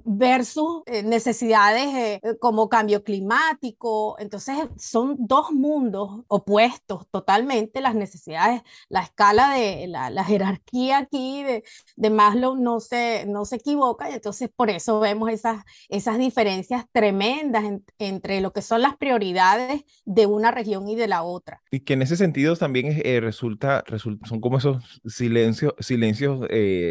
versus 0.04 0.82
eh, 0.86 1.02
necesidades 1.02 1.94
eh, 1.94 2.20
como 2.40 2.68
cambio 2.68 3.04
climático. 3.04 4.16
Entonces 4.18 4.56
son 4.78 5.16
dos 5.18 5.52
mundos 5.52 6.22
opuestos 6.28 7.06
totalmente, 7.10 7.80
las 7.80 7.94
necesidades, 7.94 8.62
la 8.88 9.00
escala 9.00 9.54
de 9.54 9.86
la, 9.88 10.24
jerarquía 10.24 10.98
aquí 10.98 11.42
de, 11.42 11.64
de, 11.96 12.10
Maslow 12.10 12.56
no 12.56 12.80
se, 12.80 13.26
no 13.26 13.44
se 13.44 13.56
equivoca 13.56 14.08
y 14.08 14.14
entonces 14.14 14.48
por 14.54 14.70
eso 14.70 15.00
vemos 15.00 15.30
esas, 15.30 15.64
esas 15.88 16.16
diferencias 16.16 16.84
tremendas 16.92 17.64
entre 17.98 18.40
lo 18.40 18.52
que 18.52 18.62
son 18.62 18.82
las 18.82 18.96
prioridades 18.96 19.84
de 20.04 20.26
una 20.26 20.52
región 20.52 20.88
y 20.88 20.94
de 20.94 21.08
la 21.08 21.22
otra. 21.22 21.60
Y 21.70 21.80
que 21.80 21.94
en 21.94 22.02
ese 22.02 22.16
sentido 22.16 22.56
también 22.56 23.00
eh, 23.04 23.20
resulta, 23.20 23.82
resulta, 23.86 24.26
son 24.28 24.40
como 24.40 24.58
esos 24.58 25.02
silencios, 25.06 25.74
silencios 25.80 26.46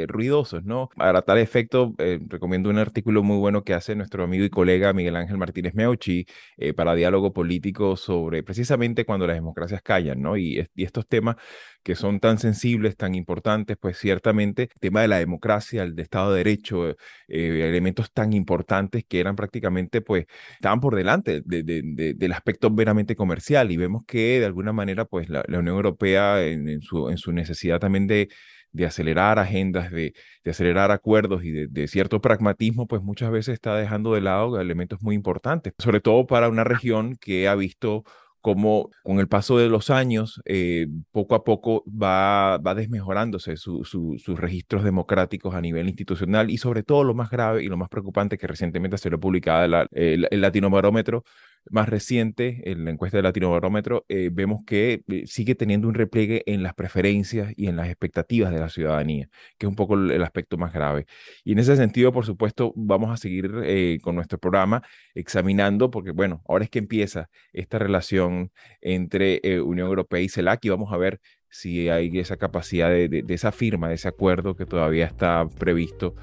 ruidosos, 0.08 0.64
¿no? 0.64 0.90
Para 0.96 1.22
tal 1.22 1.38
efecto, 1.38 1.94
recomiendo 1.98 2.70
una 2.70 2.82
artículo 2.92 3.24
muy 3.24 3.38
bueno 3.38 3.64
que 3.64 3.74
hace 3.74 3.96
nuestro 3.96 4.26
amigo 4.26 4.44
y 4.44 4.50
colega 4.50 4.92
Miguel 4.92 5.16
Ángel 5.16 5.38
Martínez 5.38 5.74
Meucci 5.74 6.26
eh, 6.58 6.74
para 6.74 6.94
diálogo 6.94 7.32
político 7.32 7.96
sobre 7.96 8.44
precisamente 8.44 9.06
cuando 9.06 9.26
las 9.28 9.38
democracias 9.38 9.82
callan, 9.82 10.22
¿no? 10.22 10.38
Y, 10.38 10.68
estos 10.76 11.08
temas 11.08 11.36
que 11.84 11.96
son 11.96 12.20
tan 12.20 12.38
sensibles, 12.38 12.98
tan 12.98 13.16
importantes, 13.16 13.78
pues 13.80 13.98
ciertamente 13.98 14.70
tema 14.80 15.02
de 15.02 15.08
la 15.08 15.20
democracia, 15.20 15.84
el 15.84 15.96
de 15.96 16.04
Estado 16.04 16.32
de 16.32 16.38
Derecho, 16.38 16.90
eh, 16.90 16.96
elementos 17.28 18.12
tan 18.12 18.34
importantes 18.34 19.04
que 19.08 19.20
eran 19.20 19.36
prácticamente, 19.36 20.02
pues, 20.02 20.26
estaban 20.54 20.80
por 20.80 20.96
delante 20.96 21.42
de, 21.46 21.64
de, 21.64 22.14
del 22.16 22.32
aspecto 22.34 22.70
meramente 22.72 23.16
comercial 23.16 23.72
y 23.72 23.78
vemos 23.78 24.04
que 24.06 24.40
de 24.40 24.46
alguna 24.46 24.74
manera, 24.74 25.06
pues, 25.06 25.30
la, 25.30 25.44
Unión 25.48 25.68
Europea 25.76 26.44
en, 26.44 26.82
su, 26.82 27.10
en 27.10 27.18
su 27.18 27.32
necesidad 27.32 27.80
también 27.80 28.08
de 28.08 28.30
de 28.72 28.86
acelerar 28.86 29.40
agendas, 29.40 29.92
de, 29.92 30.14
de 30.44 30.52
acelerar 30.52 30.92
acuerdos 30.92 31.44
y 31.44 31.52
de, 31.52 31.88
cierto 31.88 32.22
pragmatismo, 32.22 32.88
pues 32.88 33.02
muchas 33.02 33.32
veces 33.32 33.54
está 33.54 33.76
dejando 33.76 34.14
de 34.14 34.22
lado 34.22 34.60
elementos 34.60 35.02
muy 35.02 35.16
importantes, 35.16 35.74
sobre 35.78 36.00
todo 36.00 36.26
para 36.26 36.50
una 36.50 36.64
región 36.64 37.18
que 37.20 37.48
ha 37.48 37.56
visto 37.56 38.04
cómo 38.40 38.90
con 39.04 39.20
el 39.20 39.28
paso 39.28 39.58
de 39.58 39.70
los 39.70 39.92
años, 39.92 40.42
eh, 40.46 40.88
poco 41.12 41.36
a 41.36 41.44
poco 41.44 41.84
va, 41.88 42.58
va 42.58 42.74
desmejorándose 42.74 43.56
sus 43.56 44.22
registros 44.40 44.84
democráticos 44.84 45.54
a 45.54 45.62
nivel 45.62 45.88
institucional 45.88 46.50
y 46.50 46.58
sobre 46.58 46.82
todo 46.82 47.04
lo 47.04 47.14
más 47.14 47.30
grave 47.30 47.64
y 47.64 47.68
lo 47.68 47.78
más 47.78 47.90
preocupante 47.90 48.40
que 48.40 48.48
recientemente 48.48 48.98
se 48.98 49.12
lo 49.12 49.20
publicada 49.20 49.88
el, 49.92 50.28
el 50.30 50.42
Latinobarómetro, 50.42 51.24
más 51.70 51.88
reciente, 51.90 52.72
en 52.72 52.86
la 52.86 52.92
encuesta 52.92 53.18
del 53.18 53.26
Latinobarómetro, 53.26 54.06
eh, 54.10 54.30
vemos 54.32 54.64
que 54.66 55.04
eh, 55.08 55.24
sigue 55.28 55.56
teniendo 55.56 55.88
un 55.88 55.94
repliegue 55.94 56.44
en 56.46 56.64
las 56.64 56.74
preferencias 56.74 57.54
y 57.56 57.68
en 57.68 57.76
las 57.76 57.88
expectativas 57.88 58.52
de 58.52 58.60
la 58.60 58.70
ciudadanía, 58.70 59.30
que 59.58 59.66
es 59.66 59.70
un 59.70 59.76
poco 59.76 59.96
el, 59.96 60.22
aspecto 60.24 60.58
más 60.58 60.74
grave. 60.74 61.06
Y 61.44 61.54
en 61.54 61.60
ese 61.60 61.76
sentido, 61.76 62.12
por 62.12 62.26
supuesto, 62.26 62.74
vamos 62.76 63.12
a 63.12 63.18
seguir 63.18 63.52
eh, 63.64 64.00
con 64.02 64.16
nuestro 64.16 64.38
programa 64.38 64.82
examinando, 65.14 65.92
porque 65.92 66.12
bueno, 66.12 66.42
ahora 66.48 66.64
es 66.64 66.70
que 66.70 66.80
empieza 66.80 67.30
esta 67.54 67.80
relación 67.80 68.52
entre 68.82 69.42
Unión 69.62 69.88
Europea 69.88 70.22
y 70.22 70.30
CELAC 70.30 70.66
y 70.66 70.70
vamos 70.70 70.92
a 70.94 70.98
ver 70.98 71.20
si 71.50 71.90
hay 71.90 72.18
esa 72.18 72.38
capacidad 72.38 72.90
de, 72.90 73.10
de, 73.10 73.34
esa 73.34 73.52
firma, 73.52 73.90
de 73.90 73.96
ese 73.96 74.08
acuerdo 74.08 74.56
que 74.56 74.66
todavía 74.66 75.06
está 75.06 75.48
previsto 75.60 76.16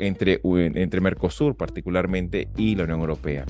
entre, 0.00 0.40
entre 0.42 1.00
Mercosur 1.00 1.56
particularmente 1.56 2.48
y 2.56 2.74
la 2.74 2.84
Unión 2.84 3.00
Europea. 3.00 3.44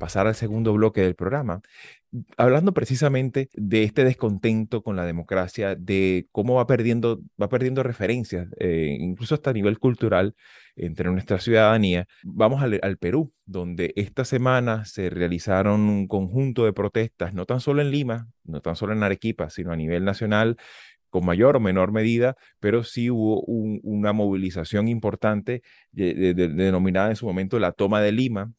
Pasar 0.00 0.26
al 0.26 0.34
segundo 0.34 0.72
bloque 0.72 1.02
del 1.02 1.14
programa, 1.14 1.60
hablando 2.36 2.72
precisamente 2.74 3.50
de 3.54 3.84
este 3.84 4.02
descontento 4.02 4.82
con 4.82 4.96
la 4.96 5.04
democracia, 5.04 5.76
de 5.76 6.26
cómo 6.32 6.54
va 6.54 6.66
perdiendo, 6.66 7.20
va 7.40 7.48
perdiendo 7.48 7.84
referencias, 7.84 8.48
eh, 8.58 8.96
incluso 8.98 9.36
hasta 9.36 9.50
a 9.50 9.52
nivel 9.52 9.78
cultural, 9.78 10.34
entre 10.74 11.10
nuestra 11.10 11.38
ciudadanía, 11.38 12.06
vamos 12.24 12.62
al, 12.62 12.80
al, 12.82 12.96
Perú, 12.96 13.32
donde 13.44 13.92
esta 13.96 14.24
semana 14.24 14.86
se 14.86 15.10
realizaron 15.10 15.82
un 15.82 16.08
conjunto 16.08 16.64
de 16.64 16.72
protestas, 16.72 17.34
no 17.34 17.44
tan 17.44 17.60
solo 17.60 17.82
en 17.82 17.90
Lima, 17.90 18.28
no 18.44 18.60
tan 18.60 18.76
solo 18.76 18.94
en 18.94 19.02
Arequipa, 19.02 19.50
sino 19.50 19.72
a 19.72 19.76
nivel 19.76 20.04
nacional, 20.04 20.56
con 21.10 21.26
mayor 21.26 21.56
o 21.56 21.60
menor 21.60 21.92
medida, 21.92 22.36
pero 22.60 22.84
sí 22.84 23.10
hubo 23.10 23.42
una 23.42 24.12
movilización 24.12 24.88
importante 24.88 25.62
denominada 25.92 27.10
en 27.10 27.16
su 27.16 27.26
momento 27.26 27.58
la 27.58 27.72
toma 27.72 28.00
de 28.00 28.12
Lima, 28.12 28.52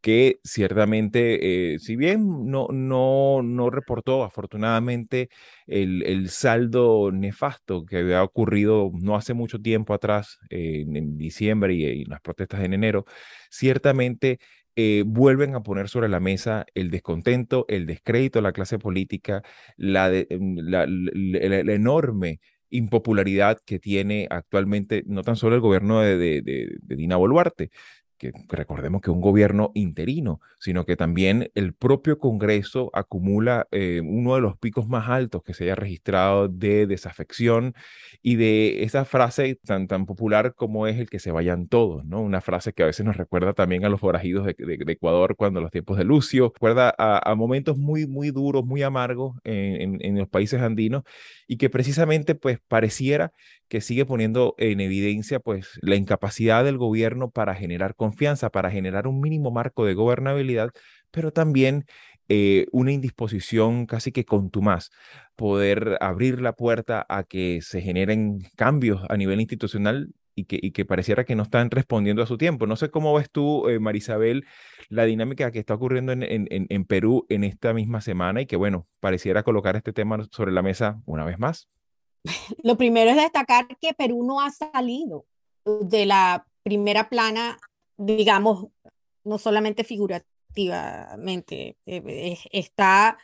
que 0.00 0.40
ciertamente, 0.44 1.74
eh, 1.74 1.78
si 1.78 1.96
bien 1.96 2.46
no, 2.50 2.68
no, 2.72 3.42
no 3.42 3.70
reportó 3.70 4.24
afortunadamente 4.24 5.28
el, 5.66 6.02
el, 6.04 6.30
saldo 6.30 7.10
nefasto 7.12 7.84
que 7.84 7.98
había 7.98 8.22
ocurrido 8.22 8.90
no 8.94 9.16
hace 9.16 9.34
mucho 9.34 9.60
tiempo 9.60 9.94
atrás, 9.94 10.38
en 10.50 11.18
diciembre 11.18 11.74
y, 11.74 12.02
en 12.02 12.08
las 12.10 12.20
protestas 12.20 12.62
en 12.62 12.74
enero, 12.74 13.04
ciertamente 13.50 14.38
eh, 14.80 15.02
vuelven 15.04 15.56
a 15.56 15.62
poner 15.64 15.88
sobre 15.88 16.08
la 16.08 16.20
mesa 16.20 16.64
el 16.72 16.92
descontento, 16.92 17.64
el 17.68 17.84
descrédito 17.84 18.38
de 18.38 18.44
la 18.44 18.52
clase 18.52 18.78
política, 18.78 19.42
la, 19.76 20.08
mm, 20.08 20.58
la, 20.60 20.86
la, 20.86 21.72
enorme 21.74 22.38
impopularidad 22.70 23.58
que 23.66 23.80
tiene 23.80 24.28
actualmente 24.30 25.02
no 25.06 25.22
tan 25.24 25.34
solo 25.34 25.56
el 25.56 25.62
gobierno 25.62 26.00
de, 26.00 26.16
de, 26.16 26.42
de 26.80 26.96
Dina 26.96 27.16
Boluarte, 27.16 27.70
que 28.18 28.32
recordemos 28.48 29.00
que 29.00 29.10
un 29.10 29.20
gobierno 29.20 29.70
interino, 29.74 30.40
sino 30.58 30.84
que 30.84 30.96
también 30.96 31.50
el 31.54 31.72
propio 31.72 32.18
Congreso 32.18 32.90
acumula 32.92 33.66
eh, 33.70 34.02
uno 34.04 34.34
de 34.34 34.40
los 34.40 34.58
picos 34.58 34.88
más 34.88 35.08
altos 35.08 35.42
que 35.42 35.54
se 35.54 35.64
haya 35.64 35.74
registrado 35.74 36.48
de 36.48 36.86
desafección 36.86 37.74
y 38.22 38.36
de 38.36 38.82
esa 38.82 39.04
frase 39.04 39.58
tan, 39.64 39.86
tan 39.86 40.04
popular 40.06 40.54
como 40.54 40.86
es 40.86 40.98
el 40.98 41.08
que 41.08 41.18
se 41.18 41.30
vayan 41.30 41.68
todos, 41.68 42.04
¿no? 42.04 42.20
Una 42.20 42.40
frase 42.40 42.72
que 42.72 42.82
a 42.82 42.86
veces 42.86 43.06
nos 43.06 43.16
recuerda 43.16 43.52
también 43.52 43.84
a 43.84 43.88
los 43.88 44.00
forajidos 44.00 44.46
de, 44.46 44.54
Ecuador 44.88 45.36
cuando 45.36 45.60
los 45.60 45.70
tiempos 45.70 45.98
de 45.98 46.04
Lucio, 46.04 46.50
recuerda 46.52 46.94
a, 46.98 47.34
momentos 47.34 47.76
muy, 47.76 48.06
muy 48.06 48.30
duros, 48.30 48.64
muy 48.64 48.82
amargos 48.82 49.36
en, 49.44 49.98
en 50.00 50.18
los 50.18 50.28
países 50.28 50.60
andinos 50.60 51.04
y 51.46 51.56
que 51.56 51.70
precisamente 51.70 52.34
pues 52.34 52.58
pareciera 52.66 53.32
que 53.68 53.80
sigue 53.80 54.06
poniendo 54.06 54.54
en 54.58 54.80
evidencia 54.80 55.40
pues 55.40 55.78
la 55.82 55.96
incapacidad 55.96 56.64
del 56.64 56.78
gobierno 56.78 57.30
para 57.30 57.54
generar 57.54 57.94
confianza, 58.08 58.50
para 58.50 58.70
generar 58.70 59.06
un 59.06 59.20
mínimo 59.20 59.50
marco 59.50 59.84
de 59.84 59.94
gobernabilidad, 59.94 60.70
pero 61.10 61.30
también 61.30 61.84
eh, 62.28 62.66
una 62.72 62.92
indisposición 62.92 63.86
casi 63.86 64.12
que 64.12 64.24
contumaz, 64.24 64.90
poder 65.36 65.96
abrir 66.00 66.40
la 66.40 66.52
puerta 66.52 67.06
a 67.08 67.22
que 67.24 67.60
se 67.62 67.80
generen 67.80 68.40
cambios 68.56 69.00
a 69.08 69.16
nivel 69.16 69.40
institucional 69.40 70.08
y 70.34 70.44
que, 70.44 70.58
y 70.62 70.70
que 70.70 70.84
pareciera 70.84 71.24
que 71.24 71.34
no 71.34 71.42
están 71.42 71.70
respondiendo 71.70 72.22
a 72.22 72.26
su 72.26 72.36
tiempo. 72.36 72.66
No 72.66 72.76
sé 72.76 72.90
cómo 72.90 73.12
ves 73.14 73.28
tú, 73.30 73.68
eh, 73.68 73.78
Marisabel, 73.80 74.44
la 74.88 75.04
dinámica 75.04 75.50
que 75.50 75.58
está 75.58 75.74
ocurriendo 75.74 76.12
en, 76.12 76.22
en, 76.22 76.46
en 76.48 76.84
Perú 76.84 77.26
en 77.28 77.44
esta 77.44 77.72
misma 77.74 78.00
semana 78.00 78.40
y 78.40 78.46
que, 78.46 78.56
bueno, 78.56 78.86
pareciera 79.00 79.42
colocar 79.42 79.74
este 79.76 79.92
tema 79.92 80.18
sobre 80.30 80.52
la 80.52 80.62
mesa 80.62 81.00
una 81.06 81.24
vez 81.24 81.38
más. 81.38 81.68
Lo 82.62 82.76
primero 82.76 83.10
es 83.10 83.16
destacar 83.16 83.66
que 83.80 83.94
Perú 83.94 84.24
no 84.24 84.40
ha 84.40 84.50
salido 84.50 85.24
de 85.64 86.04
la 86.06 86.44
primera 86.62 87.08
plana, 87.08 87.58
digamos, 87.98 88.68
no 89.24 89.36
solamente 89.38 89.84
figurativamente, 89.84 91.76
eh, 91.84 92.38
está 92.52 93.18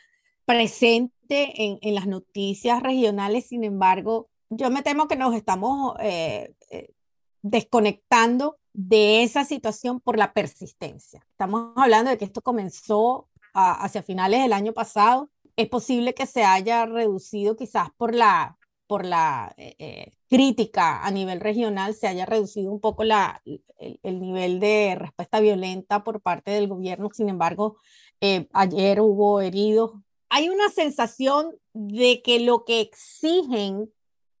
presente 0.45 1.63
en, 1.63 1.79
en, 1.81 1.95
las 1.95 2.05
noticias 2.05 2.83
regionales, 2.83 3.47
sin 3.47 3.63
embargo, 3.63 4.29
yo 4.49 4.69
me 4.69 4.83
temo 4.83 5.07
que 5.07 5.15
nos 5.15 5.33
estamos 5.33 5.95
eh, 5.99 6.53
eh, 6.69 6.93
desconectando 7.41 8.57
de 8.73 9.23
esa 9.23 9.43
situación 9.45 9.99
por 9.99 10.17
la 10.17 10.33
persistencia. 10.33 11.25
Estamos 11.31 11.73
hablando 11.75 12.11
de 12.11 12.17
que 12.17 12.25
esto 12.25 12.41
comenzó 12.41 13.27
hacia 13.53 14.03
finales 14.03 14.41
del 14.41 14.53
año 14.53 14.73
pasado. 14.73 15.29
Es 15.55 15.69
posible 15.69 16.13
que 16.13 16.25
se 16.25 16.43
haya 16.43 16.85
reducido 16.85 17.55
quizás 17.55 17.89
por 17.95 18.13
la 18.13 18.57
por 18.87 19.05
la 19.05 19.53
eh, 19.57 19.75
eh, 19.79 20.11
crítica 20.29 21.05
a 21.05 21.11
nivel 21.11 21.39
regional 21.39 21.95
se 21.95 22.07
haya 22.07 22.25
reducido 22.25 22.71
un 22.71 22.79
poco 22.79 23.03
la, 23.03 23.41
el, 23.45 24.19
nivel 24.19 24.59
de 24.59 24.95
respuesta 24.95 25.39
violenta 25.39 26.03
por 26.03 26.21
parte 26.21 26.51
del 26.51 26.67
gobierno. 26.67 27.09
Sin 27.13 27.29
embargo, 27.29 27.77
eh, 28.21 28.47
ayer 28.53 29.01
hubo 29.01 29.41
heridos. 29.41 29.91
Hay 30.29 30.49
una 30.49 30.69
sensación 30.69 31.55
de 31.73 32.21
que 32.21 32.39
lo 32.39 32.65
que 32.65 32.81
exigen 32.81 33.91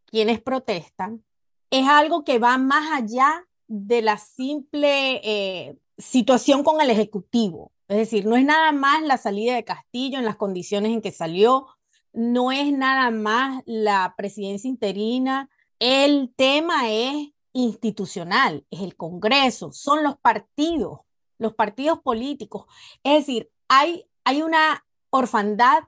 quienes 0.05 0.41
protestan 0.41 1.23
es 1.69 1.87
algo 1.87 2.23
que 2.23 2.39
va 2.39 2.57
más 2.57 2.91
allá 2.91 3.45
de 3.67 4.01
la 4.01 4.17
simple 4.17 5.79
situación 5.97 6.63
con 6.63 6.81
el 6.81 6.89
Ejecutivo. 6.89 7.71
Es 7.87 7.97
decir, 7.97 8.25
no 8.25 8.35
es 8.35 8.45
nada 8.45 8.71
más 8.71 9.03
la 9.03 9.17
salida 9.17 9.55
de 9.55 9.63
Castillo 9.63 10.17
en 10.17 10.25
las 10.25 10.35
condiciones 10.37 10.91
en 10.91 11.01
que 11.01 11.11
salió, 11.11 11.67
no 12.15 12.51
es 12.51 12.71
nada 12.71 13.11
más 13.11 13.61
la 13.65 14.15
presidencia 14.17 14.69
interina, 14.69 15.49
el 15.79 16.33
tema 16.35 16.89
es 16.89 17.29
institucional, 17.53 18.65
es 18.71 18.81
el 18.81 18.95
Congreso, 18.95 19.71
son 19.71 20.03
los 20.03 20.17
partidos, 20.17 21.01
los 21.37 21.53
partidos 21.53 21.99
políticos. 21.99 22.65
Es 23.03 23.25
decir, 23.25 23.51
hay, 23.67 24.05
hay 24.23 24.41
una 24.41 24.85
orfandad 25.09 25.83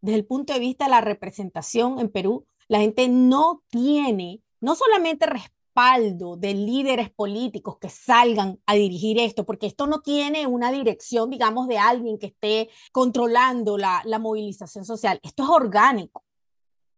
desde 0.00 0.18
el 0.18 0.26
punto 0.26 0.52
de 0.52 0.60
vista 0.60 0.84
de 0.84 0.90
la 0.90 1.00
representación 1.00 1.98
en 1.98 2.10
Perú. 2.10 2.46
La 2.68 2.80
gente 2.80 3.08
no 3.08 3.62
tiene 3.68 4.42
no 4.60 4.74
solamente 4.74 5.26
respeto, 5.26 5.59
de 6.38 6.54
líderes 6.54 7.10
políticos 7.10 7.78
que 7.80 7.88
salgan 7.88 8.60
a 8.66 8.74
dirigir 8.74 9.18
esto, 9.18 9.46
porque 9.46 9.66
esto 9.66 9.86
no 9.86 10.00
tiene 10.00 10.46
una 10.46 10.70
dirección, 10.70 11.30
digamos, 11.30 11.68
de 11.68 11.78
alguien 11.78 12.18
que 12.18 12.26
esté 12.26 12.68
controlando 12.92 13.78
la, 13.78 14.02
movilización 14.20 14.84
social. 14.84 15.18
Esto 15.22 15.44
es 15.44 15.48
orgánico. 15.48 16.22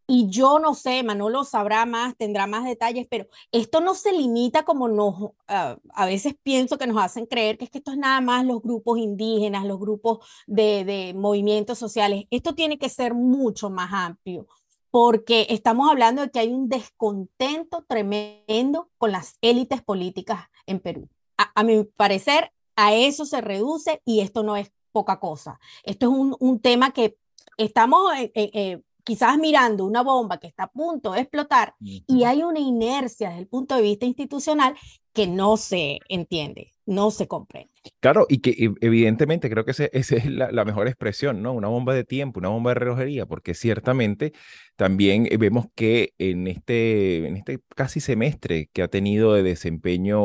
Y 0.08 0.28
yo 0.28 0.58
no 0.58 0.74
sé, 0.74 1.04
Manolo 1.04 1.44
sabrá 1.44 1.87
más, 1.87 2.16
tendrá 2.16 2.48
más 2.48 2.64
detalles, 2.64 3.06
pero 3.08 3.28
esto 3.52 3.80
no 3.80 3.94
se 3.94 4.12
limita 4.12 4.64
como 4.64 4.88
nos, 4.88 5.30
a 5.46 6.06
veces 6.06 6.35
pienso 6.42 6.76
que 6.76 6.88
nos 6.88 7.00
hacen 7.00 7.26
creer 7.26 7.56
que 7.56 7.66
es 7.66 7.70
que 7.70 7.78
esto 7.78 7.92
es 7.92 7.98
nada 7.98 8.20
más 8.20 8.44
los 8.44 8.61
grupos 8.61 8.98
indígenas, 8.98 9.64
los 9.64 9.78
grupos 9.78 10.26
de 10.46 11.14
movimientos 11.16 11.78
sociales. 11.78 12.24
Esto 12.30 12.54
tiene 12.54 12.78
que 12.78 12.88
ser 12.88 13.14
mucho 13.14 13.70
más 13.70 13.90
amplio 13.92 14.48
porque 14.92 15.46
estamos 15.48 15.90
hablando 15.90 16.20
de 16.20 16.31
que 16.31 16.38
hay 16.38 16.52
un 16.52 16.68
descontento 16.68 17.83
tremendo 17.88 18.90
con 18.98 19.11
las 19.11 19.38
élites 19.40 19.83
políticas 19.83 20.50
en 20.66 20.81
Perú. 20.81 21.09
A, 21.38 21.64
mi 21.64 21.83
parecer, 21.85 22.52
a 22.76 22.94
eso 22.94 23.24
se 23.24 23.40
reduce 23.40 24.02
y 24.05 24.20
esto 24.20 24.42
no 24.42 24.55
es 24.55 24.70
poca 24.92 25.18
cosa. 25.18 25.59
Esto 25.83 26.07
es 26.07 26.12
un, 26.12 26.37
un 26.38 26.61
tema 26.61 26.90
que 26.90 27.16
estamos 27.57 28.12
eh, 28.16 28.33
eh, 28.35 28.50
eh, 28.52 28.83
quizás 29.02 29.38
mirando 29.38 29.87
una 29.87 30.02
bomba 30.02 30.38
que 30.38 30.46
está 30.46 30.64
a 30.64 30.70
punto 30.70 31.12
de 31.12 31.20
explotar 31.20 31.74
y 31.81 32.24
hay 32.24 32.42
una 32.42 32.61
inercia 32.61 33.31
desde 33.31 33.40
el 33.40 33.48
punto 33.48 33.76
de 33.76 33.83
vista 33.83 34.05
institucional 34.05 34.76
que 35.14 35.26
no 35.26 35.57
se 35.57 36.00
entiende, 36.11 36.70
no 36.85 37.11
se 37.11 37.26
comprende. 37.26 37.71
Claro, 38.01 38.27
y 38.29 38.38
que 38.38 38.71
evidentemente 38.81 39.51
creo 39.51 39.64
que 39.64 39.73
esa 39.73 39.87
es 39.92 40.27
la, 40.27 40.64
mejor 40.64 40.87
expresión, 40.87 41.42
¿no? 41.42 41.53
Una 41.53 41.66
bomba 41.66 41.95
de 41.95 42.05
tiempo, 42.05 42.38
una 42.38 42.49
bomba 42.49 42.71
de 42.71 42.75
relojería, 42.77 43.27
porque 43.27 43.55
ciertamente 43.55 44.33
también 44.77 45.27
eh, 45.31 45.37
vemos 45.37 45.66
que 45.75 46.14
en 46.18 46.47
este, 46.47 47.27
en 47.27 47.37
este 47.37 47.59
casi 47.75 47.99
semestre 48.01 48.68
que 48.73 48.83
ha 48.83 48.88
tenido 48.88 49.35
de 49.35 49.42
desempeño 49.42 50.21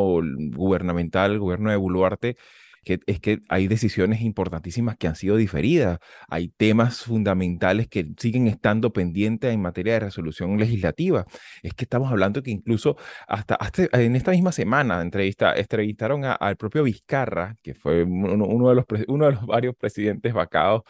gubernamental 0.56 1.32
el 1.34 1.39
gobierno 1.39 1.72
de 1.72 1.78
Boluarte, 1.78 2.38
es 3.06 3.19
que 3.19 3.39
hay 3.50 3.67
decisiones 3.67 4.21
importantísimas 4.21 4.97
que 4.97 5.08
han 5.08 5.15
sido 5.15 5.36
diferidas, 5.36 6.00
hay 6.28 6.50
temas 6.50 7.04
fundamentales 7.04 7.88
que 7.88 8.08
siguen 8.17 8.47
estando 8.47 8.91
pendientes 8.93 9.54
en 9.54 9.62
materia 9.62 9.93
de 9.93 10.00
resolución 10.02 10.58
legislativa. 10.58 11.26
Es 11.63 11.73
que 11.73 11.86
estamos 11.86 12.12
hablando 12.12 12.41
que 12.43 12.52
incluso 12.52 12.97
hasta, 13.28 13.56
hasta 13.56 13.88
en 13.93 14.15
esta 14.15 14.32
misma 14.32 14.52
semana 14.52 15.02
entrevista, 15.02 15.54
entrevistaron 15.54 16.23
al 16.26 16.58
propio 16.58 16.84
Vizcarra, 16.84 17.56
que 17.62 17.73
fue 17.73 18.04
uno, 18.04 18.69
de 18.69 18.76
los, 18.76 18.86
uno 19.08 19.26
de 19.26 19.32
los 19.34 19.45
varios 19.45 19.76
presidentes 19.76 20.34
vacados 20.34 20.84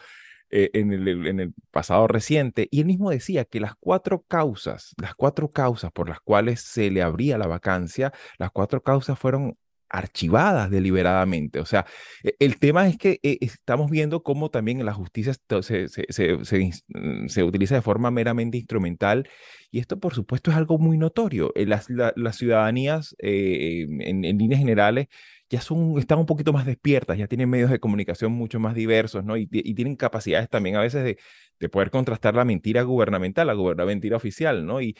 eh, 0.50 0.70
en, 0.72 0.92
el, 0.92 1.26
en, 1.26 1.40
el, 1.40 1.54
pasado 1.70 2.06
reciente, 2.06 2.68
y 2.70 2.80
él 2.80 2.86
mismo 2.86 3.10
decía 3.10 3.44
que 3.44 3.60
las 3.60 3.74
cuatro 3.78 4.24
causas, 4.26 4.94
las 4.96 5.14
cuatro 5.14 5.50
causas 5.50 5.92
por 5.92 6.08
las 6.08 6.20
cuales 6.20 6.62
se 6.62 6.90
le 6.90 7.02
abría 7.02 7.36
la 7.36 7.46
vacancia, 7.46 8.12
las 8.38 8.50
cuatro 8.50 8.82
causas 8.82 9.18
fueron 9.18 9.58
archivadas 9.90 10.70
deliberadamente. 10.70 11.60
O 11.60 11.66
sea, 11.66 11.86
e, 12.22 12.34
el 12.38 12.58
tema 12.58 12.88
es 12.88 12.98
que 12.98 13.20
eh, 13.22 13.38
estamos 13.40 13.90
viendo 13.90 14.22
cómo 14.22 14.50
también 14.50 14.84
la 14.84 14.92
justicia 14.92 15.34
se, 15.62 15.86
mm, 16.88 17.28
se, 17.28 17.42
utiliza 17.42 17.74
de 17.74 17.82
forma 17.82 18.10
meramente 18.10 18.58
instrumental 18.58 19.28
y 19.70 19.80
esto, 19.80 19.98
por 20.00 20.14
supuesto, 20.14 20.50
es 20.50 20.56
algo 20.56 20.78
muy 20.78 20.96
notorio. 20.96 21.52
Eh, 21.54 21.66
las, 21.66 21.88
las 21.90 22.36
ciudadanías, 22.36 23.14
eh, 23.18 23.86
en, 24.00 24.22
líneas 24.38 24.60
generales, 24.60 25.08
ya 25.50 25.60
son, 25.60 25.98
están 25.98 26.18
un 26.18 26.26
poquito 26.26 26.52
más 26.52 26.66
despiertas, 26.66 27.18
ya 27.18 27.26
tienen 27.26 27.50
medios 27.50 27.70
de 27.70 27.80
comunicación 27.80 28.32
mucho 28.32 28.60
más 28.60 28.74
diversos, 28.74 29.24
¿no? 29.24 29.36
Y, 29.36 29.48
y 29.50 29.74
tienen 29.74 29.96
capacidades 29.96 30.48
también 30.48 30.76
a 30.76 30.80
veces 30.80 31.04
de, 31.04 31.18
de, 31.58 31.68
poder 31.68 31.90
contrastar 31.90 32.34
la 32.34 32.44
mentira 32.44 32.82
gubernamental, 32.82 33.46
la, 33.46 33.84
mentira 33.84 34.16
oficial, 34.16 34.64
¿no? 34.66 34.80
Y, 34.80 34.96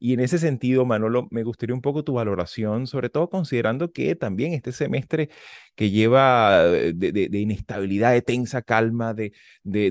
y 0.00 0.14
en 0.14 0.20
ese 0.20 0.38
sentido, 0.38 0.86
Manolo, 0.86 1.28
me 1.30 1.42
gustaría 1.44 1.74
un 1.74 1.82
poco 1.82 2.02
tu 2.04 2.14
valoración, 2.14 2.86
sobre 2.86 3.10
todo 3.10 3.28
considerando 3.28 3.92
que 3.92 4.16
también 4.16 4.54
este 4.54 4.72
semestre 4.72 5.28
que 5.76 5.90
lleva 5.90 6.64
de, 6.64 7.28
inestabilidad, 7.32 8.12
de 8.12 8.22
tensa 8.22 8.62
calma, 8.62 9.12
de, 9.14 9.32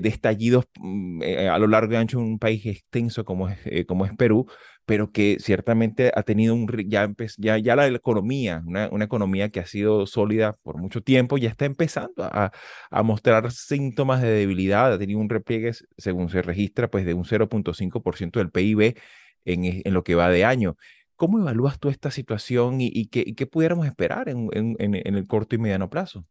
estallidos 0.04 0.66
mm, 0.80 1.22
eh, 1.22 1.48
a 1.48 1.58
lo 1.58 1.68
largo 1.68 1.92
y 1.92 1.96
ancho 1.96 2.18
de 2.18 2.24
un 2.24 2.38
país 2.40 2.66
extenso 2.66 3.24
como 3.24 3.48
es, 3.48 3.58
eh, 3.64 3.86
como 3.86 4.04
es 4.04 4.12
Perú, 4.16 4.46
pero 4.84 5.12
que 5.12 5.36
ciertamente 5.38 6.10
ha 6.12 6.24
tenido 6.24 6.54
un, 6.56 6.66
ya, 6.88 7.08
ya, 7.38 7.58
ya 7.58 7.76
la 7.76 7.86
economía, 7.86 8.62
una, 8.66 8.88
una, 8.90 9.04
economía 9.04 9.50
que 9.50 9.60
ha 9.60 9.66
sido 9.66 10.06
sólida 10.06 10.56
por 10.64 10.76
mucho 10.76 11.02
tiempo, 11.02 11.38
ya 11.38 11.50
está 11.50 11.66
empezando 11.66 12.24
a, 12.24 12.50
a 12.90 13.02
mostrar 13.04 13.52
síntomas 13.52 14.22
de 14.22 14.30
debilidad, 14.30 14.92
ha 14.92 14.98
tenido 14.98 15.20
un 15.20 15.28
repliegue, 15.28 15.70
según 15.96 16.30
se 16.30 16.42
registra, 16.42 16.90
pues 16.90 17.04
de 17.06 17.14
un 17.14 17.24
0.5% 17.24 18.40
del 18.40 18.50
PIB 18.50 18.96
e, 19.44 19.82
en, 19.84 19.94
lo 19.94 20.04
que 20.04 20.14
va 20.14 20.30
de 20.30 20.44
año. 20.44 20.76
¿Cómo 21.16 21.38
evalúas 21.38 21.78
tú 21.78 21.90
esta 21.90 22.10
situación 22.10 22.78
y, 22.80 23.06
qué, 23.06 23.46
pudiéramos 23.46 23.86
esperar 23.86 24.28
en, 24.28 24.48
en, 24.52 24.94
el 24.94 25.26
corto 25.26 25.54
y 25.54 25.58
mediano 25.58 25.90
plazo? 25.90 26.26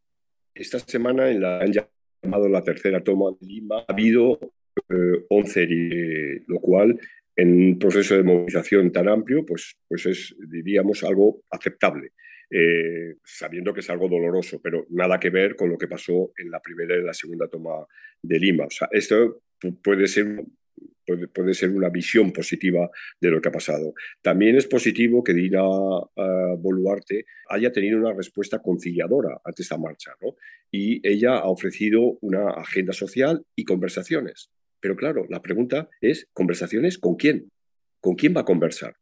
Esta 0.55 0.79
semana 0.79 1.29
en 1.29 1.41
la 1.41 1.59
han 1.59 1.71
llamado 1.71 2.49
la 2.49 2.63
tercera 2.63 3.03
toma 3.03 3.31
de 3.39 3.47
Lima 3.47 3.85
ha 3.87 3.91
habido 3.91 4.39
11 5.29 5.63
eh, 5.63 6.43
lo 6.47 6.59
cual 6.59 6.99
en 7.35 7.53
un 7.53 7.79
proceso 7.79 8.15
de 8.15 8.23
movilización 8.23 8.91
tan 8.91 9.07
amplio, 9.07 9.45
pues, 9.45 9.77
pues 9.87 10.05
es, 10.05 10.35
diríamos, 10.49 11.03
algo 11.03 11.41
aceptable. 11.49 12.11
Eh, 12.51 13.15
sabiendo 13.23 13.73
que 13.73 13.79
es 13.81 13.89
algo 13.89 14.09
doloroso, 14.09 14.59
pero 14.61 14.85
nada 14.89 15.19
que 15.19 15.29
ver 15.29 15.55
con 15.55 15.69
lo 15.69 15.77
que 15.77 15.87
pasó 15.87 16.33
en 16.35 16.49
la 16.49 16.59
primera 16.59 16.97
y 16.97 17.03
la 17.03 17.13
segunda 17.13 17.47
toma 17.47 17.85
de 18.21 18.39
Lima. 18.39 18.65
O 18.65 18.69
sea, 18.69 18.89
esto 18.91 19.41
puede 19.83 20.07
ser 20.07 20.43
puede, 21.33 21.53
ser 21.53 21.71
una 21.71 21.89
visión 21.89 22.31
positiva 22.31 22.89
de 23.19 23.29
lo 23.29 23.41
que 23.41 23.49
ha 23.49 23.51
pasado. 23.51 23.93
También 24.21 24.55
es 24.55 24.67
positivo 24.67 25.23
que 25.23 25.33
Dina 25.33 25.63
uh, 25.63 26.57
Boluarte 26.57 27.25
haya 27.49 27.71
tenido 27.71 27.97
una 27.97 28.13
respuesta 28.13 28.59
conciliadora 28.59 29.39
ante 29.43 29.63
esta 29.63 29.77
marcha, 29.77 30.11
¿no? 30.21 30.35
Y 30.71 31.05
ella 31.07 31.37
ha 31.37 31.49
ofrecido 31.49 32.17
una 32.21 32.51
agenda 32.51 32.93
social 32.93 33.43
y 33.55 33.65
conversaciones. 33.65 34.51
Pero 34.79 34.95
claro, 34.95 35.25
la 35.29 35.41
pregunta 35.41 35.89
es, 36.01 36.27
¿conversaciones 36.33 36.97
con 36.97 37.15
quién? 37.15 37.51
¿Con 37.99 38.15
quién 38.15 38.35
va 38.35 38.41
a 38.41 38.45
conversar? 38.45 38.95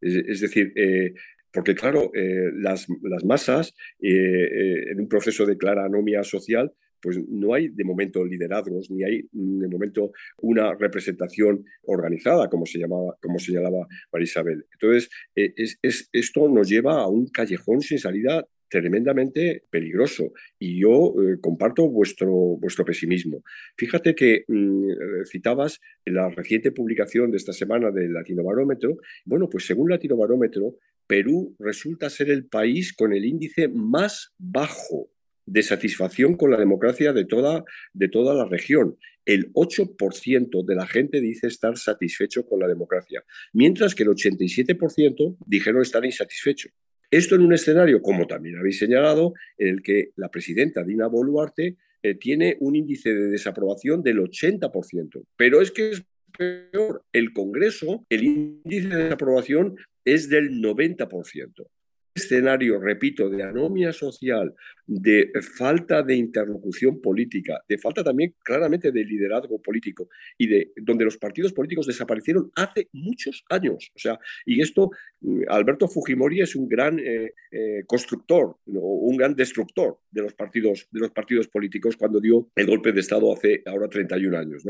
Es, 0.00 0.40
decir, 0.40 0.72
eh, 0.74 1.14
porque 1.52 1.74
claro, 1.74 2.10
eh, 2.14 2.50
las, 2.54 2.88
masas 3.24 3.74
eh, 4.00 4.90
en 4.90 5.00
un 5.00 5.08
proceso 5.08 5.46
de 5.46 5.56
clara 5.56 5.84
anomia 5.84 6.24
social 6.24 6.72
pues 7.02 7.18
no 7.28 7.52
hay 7.52 7.68
de 7.68 7.84
momento 7.84 8.24
liderazgos, 8.24 8.90
ni 8.90 9.02
hay 9.02 9.28
de 9.32 9.68
momento 9.68 10.12
una 10.38 10.74
representación 10.74 11.64
organizada, 11.82 12.48
como, 12.48 12.64
se 12.64 12.78
llamaba, 12.78 13.18
como 13.20 13.38
señalaba 13.38 13.86
María 14.12 14.24
Isabel. 14.24 14.64
Entonces, 14.72 15.10
eh, 15.34 15.52
es, 15.56 16.08
esto 16.12 16.48
nos 16.48 16.68
lleva 16.68 17.02
a 17.02 17.08
un 17.08 17.26
callejón 17.26 17.82
sin 17.82 17.98
salida 17.98 18.46
tremendamente 18.68 19.64
peligroso. 19.68 20.32
Y 20.58 20.80
yo 20.80 21.14
eh, 21.20 21.38
comparto 21.40 21.90
vuestro, 21.90 22.32
vuestro 22.58 22.86
pesimismo. 22.86 23.42
Fíjate 23.76 24.14
que 24.14 24.44
mm, 24.48 25.24
citabas 25.30 25.78
la 26.06 26.30
reciente 26.30 26.72
publicación 26.72 27.30
de 27.30 27.36
esta 27.36 27.52
semana 27.52 27.90
del 27.90 28.14
Latino 28.14 28.42
Barómetro. 28.42 28.96
Bueno, 29.26 29.50
pues 29.50 29.66
según 29.66 29.90
Latino 29.90 30.16
Barómetro, 30.16 30.76
Perú 31.06 31.54
resulta 31.58 32.08
ser 32.08 32.30
el 32.30 32.46
país 32.46 32.94
con 32.94 33.12
el 33.12 33.26
índice 33.26 33.68
más 33.68 34.32
bajo 34.38 35.10
de 35.46 35.62
satisfacción 35.62 36.36
con 36.36 36.50
la 36.50 36.58
democracia 36.58 37.12
de 37.12 37.24
toda, 37.24 37.64
de 37.92 38.08
toda 38.08 38.34
la 38.34 38.44
región. 38.44 38.96
El 39.24 39.52
8% 39.52 40.64
de 40.64 40.74
la 40.74 40.86
gente 40.86 41.20
dice 41.20 41.46
estar 41.46 41.76
satisfecho 41.76 42.44
con 42.44 42.60
la 42.60 42.68
democracia, 42.68 43.24
mientras 43.52 43.94
que 43.94 44.02
el 44.02 44.10
87% 44.10 45.36
dijeron 45.46 45.82
estar 45.82 46.04
insatisfecho. 46.04 46.70
Esto 47.10 47.34
en 47.34 47.42
un 47.42 47.52
escenario, 47.52 48.00
como 48.00 48.26
también 48.26 48.58
habéis 48.58 48.78
señalado, 48.78 49.34
en 49.58 49.68
el 49.68 49.82
que 49.82 50.10
la 50.16 50.30
presidenta 50.30 50.82
Dina 50.82 51.08
Boluarte 51.08 51.76
eh, 52.02 52.14
tiene 52.14 52.56
un 52.60 52.74
índice 52.74 53.14
de 53.14 53.28
desaprobación 53.28 54.02
del 54.02 54.18
80%. 54.18 55.26
Pero 55.36 55.60
es 55.60 55.70
que 55.70 55.90
es 55.90 56.02
peor, 56.36 57.04
el 57.12 57.32
Congreso, 57.32 58.06
el 58.08 58.24
índice 58.24 58.88
de 58.88 59.04
desaprobación 59.04 59.76
es 60.04 60.28
del 60.28 60.60
90% 60.62 61.68
escenario, 62.14 62.78
repito, 62.78 63.28
de 63.28 63.42
anomia 63.42 63.92
social, 63.92 64.54
de 64.86 65.30
falta 65.56 66.02
de 66.02 66.14
interlocución 66.16 67.00
política, 67.00 67.62
de 67.68 67.78
falta 67.78 68.04
también 68.04 68.34
claramente 68.42 68.92
de 68.92 69.04
liderazgo 69.04 69.60
político 69.60 70.08
y 70.36 70.46
de 70.46 70.72
donde 70.76 71.04
los 71.04 71.16
partidos 71.16 71.52
políticos 71.52 71.86
desaparecieron 71.86 72.50
hace 72.56 72.88
muchos 72.92 73.44
años. 73.48 73.90
O 73.94 73.98
sea, 73.98 74.18
y 74.44 74.60
esto, 74.60 74.90
mm, 75.20 75.42
Alberto 75.48 75.88
Fujimori 75.88 76.40
es 76.40 76.54
un 76.56 76.68
gran 76.68 76.98
eh, 76.98 77.32
eh, 77.50 77.84
constructor, 77.86 78.56
un 78.66 79.16
gran 79.16 79.34
destructor 79.34 79.98
de 80.10 80.22
los 80.22 80.34
partidos, 80.34 80.88
de 80.90 81.00
los 81.00 81.10
partidos 81.10 81.48
políticos 81.48 81.96
cuando 81.96 82.20
dio 82.20 82.50
el 82.54 82.66
golpe 82.66 82.92
de 82.92 83.00
Estado 83.00 83.32
hace 83.32 83.62
ahora 83.66 83.88
31 83.88 84.36
años. 84.36 84.64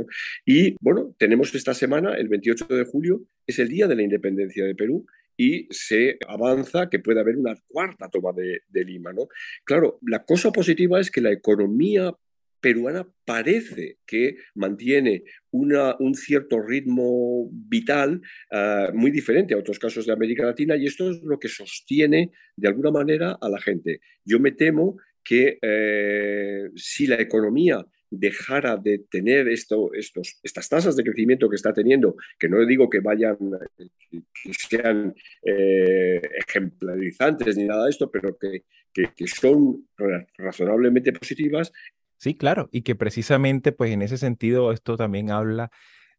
Y 0.45 0.77
bueno, 0.81 1.15
tenemos 1.19 1.55
esta 1.55 1.75
semana, 1.75 2.15
el 2.15 2.29
28 2.29 2.67
de 2.67 2.85
julio, 2.85 3.23
es 3.47 3.59
el 3.59 3.69
día 3.69 3.87
de 3.87 3.97
la 3.97 4.03
independencia 4.03 4.65
de 4.65 4.75
Perú 4.75 5.07
y 5.37 5.67
se 5.71 6.19
avanza 6.27 6.89
que 6.89 6.99
puede 6.99 7.21
haber 7.21 7.37
una 7.37 7.55
cuarta 7.69 8.09
toma 8.09 8.33
de, 8.33 8.85
Lima. 8.85 9.13
¿no? 9.13 9.29
Claro, 9.65 9.99
la 10.03 10.25
cosa 10.25 10.51
positiva 10.51 11.01
es 11.01 11.11
que 11.11 11.21
la 11.21 11.33
economía 11.33 12.15
peruana 12.61 13.07
parece 13.25 13.99
que 14.07 14.37
mantiene 14.55 15.25
una, 15.51 15.97
un 15.99 16.15
cierto 16.15 16.61
ritmo 16.61 17.49
vital 17.51 18.23
ah, 18.53 18.91
muy 18.95 19.11
diferente 19.11 19.53
a 19.53 19.59
otros 19.59 19.81
casos 19.81 20.07
de 20.07 20.13
América 20.13 20.45
Latina 20.45 20.77
y 20.77 20.87
esto 20.87 21.11
es 21.11 21.21
lo 21.23 21.39
que 21.39 21.49
sostiene 21.49 22.31
de 22.57 22.69
alguna 22.69 22.93
manera 22.93 23.37
a 23.41 23.49
la 23.49 23.61
gente. 23.61 24.01
Yo 24.25 24.39
me 24.39 24.53
temo 24.53 24.97
que 25.25 25.59
eh, 25.61 26.69
si 26.77 27.07
la 27.07 27.21
economía 27.21 27.85
dejara 28.13 28.77
de 28.77 28.99
tener 28.99 29.49
esto, 29.49 29.93
estos, 29.95 30.39
estas 30.43 30.69
tasas 30.69 30.97
de 30.97 31.03
crecimiento 31.03 31.49
que 31.49 31.57
está 31.57 31.73
teniendo, 31.73 32.17
que 32.39 32.49
no 32.49 32.65
digo 32.67 32.89
que 32.89 33.01
vayan, 33.01 33.37
que 33.79 34.53
sean 34.53 35.15
eh, 35.43 36.21
ejemplarizantes 36.47 37.57
ni 37.57 37.65
nada 37.65 37.85
de 37.85 37.91
esto, 37.91 38.11
pero 38.11 38.37
que, 38.37 38.65
que, 38.93 39.27
son 39.27 39.89
razonablemente 40.37 41.13
positivas. 41.13 41.73
Sí, 42.19 42.35
claro, 42.35 42.69
y 42.71 42.83
que 42.83 42.95
precisamente, 42.95 43.73
pues 43.73 43.91
en 43.93 44.03
ese 44.03 44.19
sentido, 44.19 44.73
esto 44.73 44.97
también 44.97 45.31
habla 45.31 45.71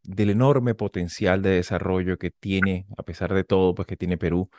del 0.02 0.32
enorme 0.32 0.76
potencial 0.76 1.42
de 1.42 1.52
desarrollo 1.52 2.18
que 2.18 2.32
tiene, 2.32 2.88
a 2.98 3.04
pesar 3.04 3.34
de 3.34 3.44
todo, 3.44 3.76
pues 3.76 3.88
que 3.88 3.96
tiene 3.96 4.18
Perú 4.18 4.50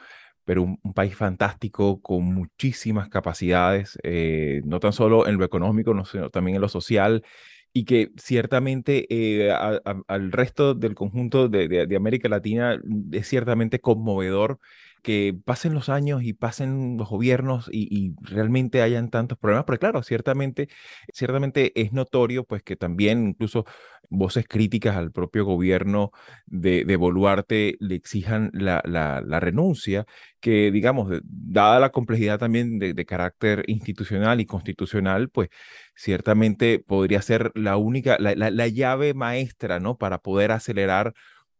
pero 0.45 0.63
un, 0.63 0.79
país 0.95 1.17
fantástico 1.17 2.01
con 2.01 2.25
muchísimas 2.25 3.09
capacidades, 3.09 3.99
eh, 4.03 4.63
no 4.65 4.81
tan 4.81 4.93
solo 4.93 5.27
en 5.27 5.39
lo 5.39 5.45
económico, 5.45 5.95
sino 6.05 6.31
también 6.31 6.57
en 6.57 6.61
lo 6.63 6.69
social, 6.69 7.25
y 7.73 7.85
que 7.85 8.13
ciertamente 8.17 9.07
eh, 9.11 9.51
al 9.51 10.33
resto 10.33 10.75
del 10.75 10.95
conjunto 10.95 11.49
de, 11.49 11.89
América 11.97 12.29
Latina 12.29 12.81
es 13.13 13.29
ciertamente 13.29 13.81
conmovedor 13.81 14.61
que 15.05 15.37
pasen 15.45 15.75
los 15.75 15.91
años 15.91 16.23
y 16.23 16.33
pasen 16.33 16.97
los 16.97 17.11
gobiernos 17.11 17.69
y, 17.71 18.15
realmente 18.23 18.81
hayan 18.81 19.11
tantos 19.11 19.37
problemas, 19.39 19.67
porque 19.67 19.81
claro, 19.81 20.03
ciertamente, 20.03 20.69
ciertamente 21.13 21.79
es 21.81 21.93
notorio 21.93 22.45
pues 22.45 22.63
que 22.63 22.75
también 22.75 23.29
incluso 23.29 23.67
voces 24.09 24.47
críticas 24.49 24.97
al 24.97 25.13
propio 25.13 25.45
gobierno 25.45 26.11
de, 26.47 26.87
de 26.87 26.97
Boluarte 26.97 27.77
le 27.81 27.97
exijan 27.97 28.51
la, 28.55 28.83
la, 28.87 29.41
renuncia, 29.41 30.07
que 30.41 30.71
digamos, 30.71 31.21
dada 31.23 31.79
la 31.81 31.91
complejidad 31.91 32.39
también 32.39 32.79
de, 32.79 32.95
de 32.95 33.05
carácter 33.05 33.65
institucional 33.67 34.41
y 34.41 34.47
constitucional, 34.47 35.29
pues 35.29 35.51
ciertamente 35.95 36.79
podría 36.79 37.21
ser 37.21 37.53
la 37.55 37.77
única, 37.77 38.17
la, 38.19 38.35
la, 38.35 38.69
llave 38.69 39.13
maestra, 39.13 39.81
¿no? 39.81 39.99
Para 39.99 40.19
poder 40.19 40.51
acelerar 40.51 41.13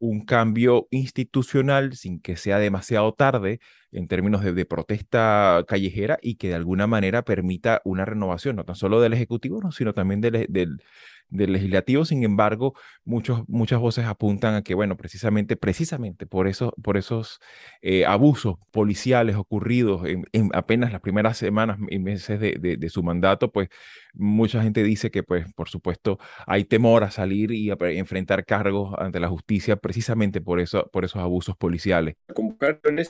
un 0.05 0.25
cambio 0.27 0.87
institucional 0.91 1.95
sin 1.97 2.21
que 2.21 2.37
sea 2.37 2.59
demasiado 2.59 3.15
tarde 3.15 3.61
en 3.91 4.07
términos 4.07 4.43
de, 4.45 4.67
protesta 4.67 5.65
callejera 5.67 6.19
y 6.21 6.35
que 6.37 6.49
de 6.49 6.55
alguna 6.57 6.87
manera 6.87 7.23
permita 7.23 7.81
una 7.85 8.05
renovación, 8.05 8.57
no 8.57 8.65
tan 8.65 8.77
solo 8.77 9.01
del 9.01 9.15
Ejecutivo, 9.15 9.73
sino 9.73 9.95
también 9.95 10.21
del, 10.21 10.47
del, 10.51 10.83
del 11.29 11.53
legislativo. 11.53 12.05
Sin 12.05 12.25
embargo, 12.25 12.75
muchos, 13.05 13.43
muchas 13.49 13.81
voces 13.81 14.05
apuntan 14.07 14.55
a 14.55 14.63
que, 14.63 14.75
bueno, 14.75 14.97
precisamente, 14.97 15.57
precisamente 15.57 16.27
por, 16.27 16.49
eso, 16.49 16.75
por 16.83 16.97
esos 16.97 17.41
eh, 17.83 18.05
abusos 18.07 18.57
policiales 18.71 19.37
ocurridos 19.37 20.03
en, 20.07 20.51
apenas 20.53 20.93
las 20.93 21.01
primeras 21.01 21.37
semanas 21.37 21.79
y 21.89 21.99
meses 21.99 22.41
de, 22.41 22.89
su 22.89 23.03
mandato, 23.03 23.51
pues 23.51 23.69
mucha 24.13 24.63
gente 24.63 24.83
dice 24.83 25.11
que, 25.11 25.23
pues, 25.23 25.53
por 25.55 25.69
supuesto, 25.69 26.19
hay 26.47 26.65
temor 26.65 27.03
a 27.03 27.11
salir 27.11 27.51
y 27.51 27.71
a 27.71 27.77
enfrentar 27.81 28.45
cargos 28.45 28.95
ante 28.99 29.21
la 29.21 29.29
justicia 29.29 29.77
precisamente 29.77 30.41
por, 30.41 30.61
eso, 30.61 30.89
por 30.93 31.05
esos 31.05 31.21
abusos 31.21 31.57
policiales. 31.57 32.17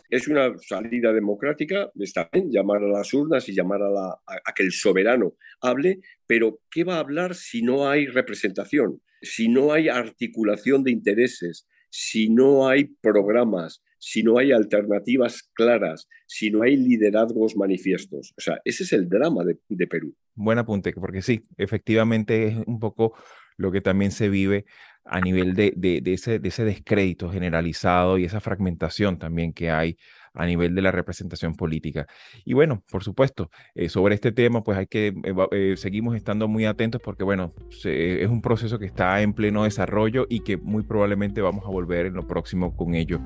Es 0.09 0.29
una 0.29 0.53
salida 0.59 1.13
democrática, 1.13 1.91
está 1.99 2.29
bien 2.33 2.51
llamar 2.51 2.83
a 2.83 2.89
las 2.89 3.13
urnas 3.13 3.49
y 3.49 3.55
llamar 3.55 3.83
a, 3.83 3.91
la, 3.91 4.19
que 4.55 4.63
el 4.63 4.73
soberano 4.73 5.35
hable, 5.61 6.01
pero 6.27 6.61
¿qué 6.71 6.85
va 6.85 6.97
a 6.97 7.01
hablar 7.01 7.35
si 7.35 7.63
no 7.63 7.89
hay 7.89 8.07
representación, 8.07 9.01
si 9.23 9.49
no 9.49 9.73
hay 9.73 9.89
articulación 9.89 10.85
de 10.85 10.91
intereses, 10.91 11.67
si 11.91 12.29
no 12.29 12.69
hay 12.69 12.85
programas, 13.01 13.83
si 13.99 14.23
no 14.23 14.39
hay 14.39 14.53
alternativas 14.53 15.49
claras, 15.55 16.09
si 16.27 16.51
no 16.51 16.63
hay 16.63 16.77
liderazgos 16.77 17.57
manifiestos? 17.57 18.35
O 18.37 18.41
sea, 18.41 18.61
ese 18.65 18.85
es 18.85 18.93
el 18.93 19.09
drama 19.09 19.45
de, 19.45 19.87
Perú. 19.87 20.15
Buen 20.35 20.59
apunte, 20.59 20.93
porque 20.93 21.23
sí, 21.23 21.43
efectivamente 21.57 22.49
es 22.49 22.57
un 22.67 22.81
poco 22.81 23.15
lo 23.57 23.71
que 23.71 23.81
también 23.81 24.11
se 24.11 24.29
vive 24.29 24.65
a 25.05 25.21
nivel 25.21 25.55
de, 25.55 26.03
ese, 26.07 26.41
ese 26.43 26.65
descrédito 26.65 27.31
generalizado 27.31 28.19
y 28.19 28.25
esa 28.25 28.41
fragmentación 28.41 29.19
también 29.19 29.53
que 29.53 29.71
hay 29.71 29.97
a 30.35 30.47
nivel 30.47 30.75
de 30.75 30.83
la 30.83 30.91
representación 30.91 31.55
política. 31.55 32.07
Y 32.45 32.55
bueno, 32.55 32.83
por 32.91 33.03
supuesto, 33.05 33.51
eh, 33.75 33.89
sobre 33.89 34.15
este 34.15 34.33
tema, 34.33 34.63
pues 34.63 34.79
hay 34.79 34.87
que, 34.87 35.15
eh, 35.53 35.75
seguimos 35.77 36.17
estando 36.17 36.49
muy 36.49 36.67
atentos 36.67 37.01
porque, 37.01 37.25
bueno, 37.25 37.55
es 37.85 38.29
un 38.29 38.43
proceso 38.43 38.79
que 38.79 38.87
está 38.87 39.23
en 39.23 39.33
pleno 39.33 39.65
desarrollo 39.65 40.27
y 40.29 40.41
que 40.41 40.57
muy 40.57 40.83
probablemente 40.83 41.41
vamos 41.41 41.65
a 41.65 41.69
volver 41.69 42.07
en 42.07 42.15
lo 42.15 42.27
próximo 42.27 42.77
con 42.77 42.95
ello. 42.95 43.21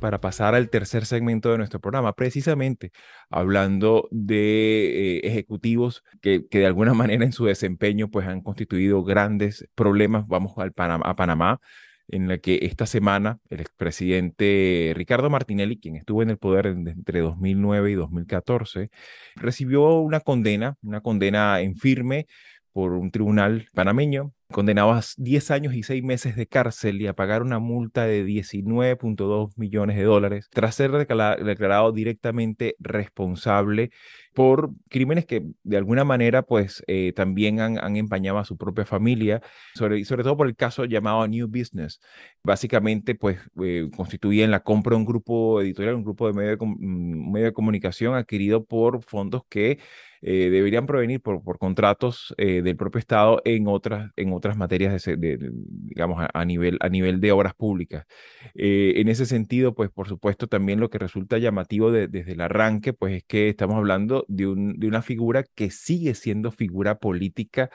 Para 0.00 0.20
pasar 0.20 0.54
al 0.54 0.70
tercer 0.70 1.06
segmento 1.06 1.52
de 1.52 1.58
nuestro 1.58 1.80
programa, 1.80 2.14
precisamente 2.14 2.90
hablando 3.28 4.08
de 4.10 5.18
eh, 5.18 5.20
ejecutivos 5.24 6.02
que, 6.20 6.46
que, 6.48 6.60
de 6.60 6.66
alguna 6.66 6.94
manera 6.94 7.24
en 7.24 7.32
su 7.32 7.44
desempeño 7.44 8.10
pues 8.10 8.26
han 8.26 8.40
constituido 8.40 9.04
grandes 9.04 9.68
problemas. 9.74 10.26
Vamos 10.26 10.58
al 10.58 10.72
a 10.76 11.16
Panamá, 11.16 11.60
en 12.10 12.28
la 12.28 12.38
que 12.38 12.60
esta 12.62 12.86
semana 12.86 13.38
el 13.50 13.60
expresidente 13.60 14.92
Ricardo 14.96 15.30
Martinelli, 15.30 15.78
quien 15.78 15.96
estuvo 15.96 16.22
en 16.22 16.30
el 16.30 16.38
poder 16.38 16.66
entre 16.66 17.20
2009 17.20 17.90
y 17.92 17.94
2014, 17.94 18.90
recibió 19.36 20.00
una 20.00 20.20
condena, 20.20 20.76
una 20.82 21.00
condena 21.00 21.60
en 21.60 21.76
firme 21.76 22.26
por 22.72 22.92
un 22.92 23.10
tribunal 23.10 23.66
panameño, 23.74 24.32
condenado 24.50 24.92
a 24.92 25.00
10 25.16 25.50
años 25.50 25.74
y 25.74 25.82
6 25.82 26.02
meses 26.02 26.36
de 26.36 26.46
cárcel 26.46 27.00
y 27.00 27.06
a 27.06 27.14
pagar 27.14 27.42
una 27.42 27.58
multa 27.58 28.04
de 28.04 28.24
19.2 28.24 29.52
millones 29.56 29.96
de 29.96 30.02
dólares 30.04 30.48
tras 30.50 30.74
ser 30.74 30.92
declarado 30.92 31.92
directamente 31.92 32.76
responsable 32.78 33.90
por 34.34 34.70
crímenes 34.88 35.26
que 35.26 35.44
de 35.62 35.76
alguna 35.76 36.04
manera 36.04 36.42
pues 36.42 36.82
eh, 36.86 37.12
también 37.14 37.60
han, 37.60 37.96
empañado 37.96 38.38
a 38.38 38.44
su 38.44 38.56
propia 38.56 38.84
familia, 38.84 39.42
sobre, 39.74 40.04
sobre 40.04 40.22
todo 40.22 40.36
por 40.36 40.46
el 40.46 40.56
caso 40.56 40.84
llamado 40.84 41.26
New 41.26 41.48
Business. 41.48 42.00
Básicamente 42.42 43.14
pues 43.14 43.38
eh, 43.62 43.88
constituían 43.96 44.50
la 44.50 44.60
compra 44.60 44.90
de 44.90 44.98
un 44.98 45.04
grupo 45.04 45.60
editorial, 45.60 45.96
un 45.96 46.04
grupo 46.04 46.26
de 46.26 46.32
medio 46.32 46.50
de, 46.50 46.56
mm, 46.60 47.32
medio 47.32 47.46
de 47.46 47.52
comunicación 47.52 48.14
adquirido 48.14 48.64
por 48.64 49.02
fondos 49.04 49.42
que 49.48 49.78
eh, 50.22 50.50
deberían 50.50 50.86
provenir 50.86 51.20
por, 51.22 51.42
por 51.42 51.58
contratos 51.58 52.34
eh, 52.36 52.60
del 52.62 52.76
propio 52.76 52.98
Estado 52.98 53.40
en 53.44 53.66
otras, 53.68 54.10
en 54.16 54.32
otras 54.32 54.56
materias, 54.56 55.02
de, 55.04 55.50
digamos, 55.50 56.26
a, 56.32 56.44
nivel, 56.44 56.76
a 56.80 56.88
nivel 56.90 57.20
de 57.20 57.32
obras 57.32 57.54
públicas. 57.54 58.04
Eh, 58.54 58.94
en 58.96 59.08
ese 59.08 59.24
sentido, 59.24 59.74
pues 59.74 59.90
por 59.90 60.08
supuesto 60.08 60.46
también 60.46 60.78
lo 60.78 60.90
que 60.90 60.98
resulta 60.98 61.38
llamativo 61.38 61.90
desde 61.90 62.32
el 62.32 62.40
arranque, 62.42 62.92
pues 62.92 63.16
es 63.16 63.24
que 63.24 63.48
estamos 63.48 63.76
hablando 63.76 64.26
de, 64.28 64.46
un, 64.46 64.78
de 64.78 64.88
una 64.88 65.00
figura 65.00 65.44
que 65.54 65.70
sigue 65.70 66.14
siendo 66.14 66.50
figura 66.50 66.98
política 66.98 67.70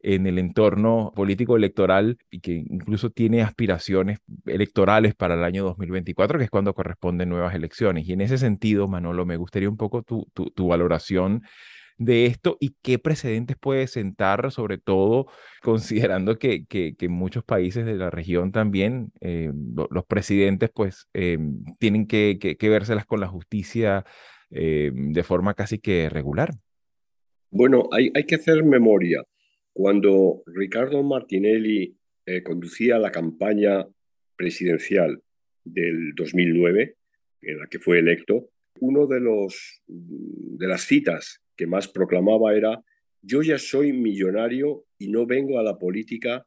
en 0.00 0.26
el 0.26 0.38
entorno 0.38 1.12
político 1.16 1.56
electoral 1.56 2.18
y 2.30 2.40
que 2.40 2.52
incluso 2.52 3.10
tiene 3.10 3.40
aspiraciones 3.40 4.18
electorales 4.44 5.14
para 5.14 5.34
el 5.34 5.44
año 5.44 5.64
2024, 5.64 6.38
que 6.38 6.44
es 6.44 6.50
cuando 6.50 6.74
corresponden 6.74 7.30
nuevas 7.30 7.54
elecciones. 7.54 8.06
Y 8.06 8.12
en 8.12 8.20
ese 8.20 8.36
sentido, 8.36 8.86
Manolo, 8.86 9.24
me 9.24 9.36
gustaría 9.38 9.70
un 9.70 9.78
poco 9.78 10.02
tu, 10.02 10.28
tu, 10.34 10.50
tu 10.50 10.68
valoración 10.68 11.42
de 11.96 12.26
esto 12.26 12.56
y 12.60 12.74
qué 12.82 12.98
precedentes 12.98 13.56
puede 13.56 13.86
sentar, 13.86 14.50
sobre 14.50 14.78
todo 14.78 15.26
considerando 15.62 16.38
que, 16.38 16.66
que, 16.66 16.94
muchos 17.08 17.44
países 17.44 17.86
de 17.86 17.94
la 17.94 18.10
región 18.10 18.50
también 18.50 19.12
eh, 19.20 19.52
los 19.90 20.04
presidentes 20.06 20.70
pues 20.74 21.08
eh, 21.14 21.38
tienen 21.78 22.06
que, 22.06 22.38
que, 22.38 22.68
vérselas 22.68 23.06
con 23.06 23.20
la 23.20 23.28
justicia 23.28 24.04
eh, 24.50 24.90
de 24.92 25.22
forma 25.22 25.54
casi 25.54 25.78
que 25.78 26.08
regular. 26.08 26.50
Bueno, 27.50 27.88
hay, 27.92 28.10
hay 28.14 28.24
que 28.24 28.34
hacer 28.34 28.64
memoria. 28.64 29.22
Cuando 29.72 30.42
Ricardo 30.46 31.02
Martinelli 31.02 31.96
conducía 32.42 32.98
la 32.98 33.12
campaña 33.12 33.84
presidencial 34.36 35.22
del 35.62 36.14
2009, 36.14 36.96
en 37.42 37.58
la 37.58 37.66
que 37.66 37.78
fue 37.78 37.98
electo, 37.98 38.48
uno 38.80 39.06
de 39.06 39.20
los 39.20 39.82
de 39.86 40.66
las 40.66 40.82
citas 40.82 41.43
que 41.56 41.66
más 41.66 41.88
proclamaba 41.88 42.54
era, 42.54 42.82
yo 43.22 43.42
ya 43.42 43.58
soy 43.58 43.92
millonario 43.92 44.84
y 44.98 45.08
no 45.08 45.26
vengo 45.26 45.58
a 45.58 45.62
la 45.62 45.78
política 45.78 46.46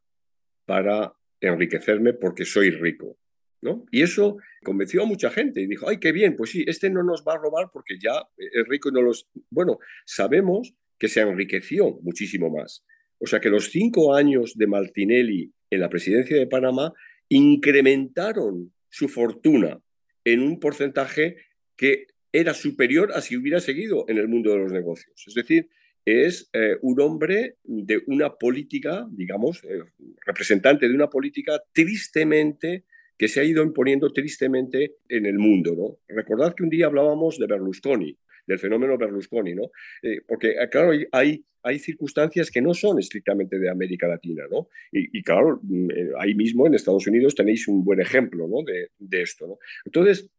para 0.65 1.13
enriquecerme 1.41 2.13
porque 2.13 2.45
soy 2.45 2.69
rico. 2.71 3.17
¿no? 3.61 3.85
Y 3.91 4.03
eso 4.03 4.37
convenció 4.63 5.03
a 5.03 5.05
mucha 5.05 5.29
gente 5.31 5.61
y 5.61 5.67
dijo, 5.67 5.89
ay, 5.89 5.97
qué 5.99 6.11
bien, 6.11 6.35
pues 6.35 6.51
sí, 6.51 6.63
este 6.67 6.89
no 6.89 7.03
nos 7.03 7.23
va 7.27 7.33
a 7.33 7.37
robar 7.37 7.69
porque 7.73 7.97
ya 7.99 8.21
es 8.37 8.67
rico 8.67 8.89
y 8.89 8.91
no 8.91 9.01
los... 9.01 9.27
Bueno, 9.49 9.79
sabemos 10.05 10.73
que 10.97 11.07
se 11.07 11.21
enriqueció 11.21 11.99
muchísimo 12.01 12.49
más. 12.49 12.85
O 13.19 13.25
sea 13.25 13.39
que 13.39 13.49
los 13.49 13.71
cinco 13.71 14.13
años 14.13 14.53
de 14.55 14.67
Martinelli 14.67 15.51
en 15.69 15.79
la 15.79 15.89
presidencia 15.89 16.37
de 16.37 16.47
Panamá 16.47 16.93
incrementaron 17.29 18.73
su 18.89 19.09
fortuna 19.09 19.79
en 20.23 20.41
un 20.41 20.59
porcentaje 20.59 21.37
que 21.75 22.07
era 22.39 22.53
superior 22.53 23.11
a 23.13 23.21
si 23.21 23.35
hubiera 23.35 23.59
seguido 23.59 24.05
en 24.07 24.17
el 24.17 24.27
mundo 24.27 24.51
de 24.51 24.59
los 24.59 24.71
negocios. 24.71 25.23
Es 25.25 25.33
decir, 25.33 25.69
es 26.05 26.49
eh, 26.53 26.77
un 26.83 27.01
hombre 27.01 27.55
de 27.63 28.03
una 28.05 28.35
política, 28.35 29.07
digamos, 29.11 29.63
eh, 29.63 29.81
representante 30.25 30.87
de 30.87 30.93
una 30.93 31.09
política 31.09 31.61
tristemente 31.73 32.85
que 33.17 33.27
se 33.27 33.39
ha 33.39 33.43
ido 33.43 33.63
imponiendo 33.63 34.13
tristemente 34.13 34.97
en 35.09 35.25
el 35.25 35.39
mundo. 35.39 35.73
¿no? 35.75 35.97
Recordad 36.15 36.53
que 36.53 36.63
un 36.63 36.69
día 36.69 36.85
hablábamos 36.85 37.39
de 37.39 37.47
Berlusconi, 37.47 38.15
del 38.45 38.59
fenómeno 38.59 38.97
Berlusconi, 38.97 39.55
¿no? 39.55 39.71
Eh, 40.03 40.21
porque, 40.25 40.55
claro, 40.71 40.91
hay, 41.11 41.43
hay 41.63 41.79
circunstancias 41.79 42.51
que 42.51 42.61
no 42.61 42.73
son 42.75 42.99
estrictamente 42.99 43.57
de 43.57 43.69
América 43.69 44.07
Latina, 44.07 44.43
¿no? 44.49 44.69
Y, 44.91 45.21
claro, 45.23 45.59
mm, 45.63 45.89
ahí 46.19 46.35
mismo 46.35 46.67
en 46.67 46.75
Estados 46.75 47.07
Unidos 47.07 47.35
tenéis 47.35 47.67
un 47.67 47.83
buen 47.83 47.99
ejemplo, 47.99 48.47
¿no? 48.47 48.63
De, 48.63 48.91
de 48.97 49.21
esto, 49.23 49.47
¿no? 49.47 49.57
Entonces, 49.83 50.29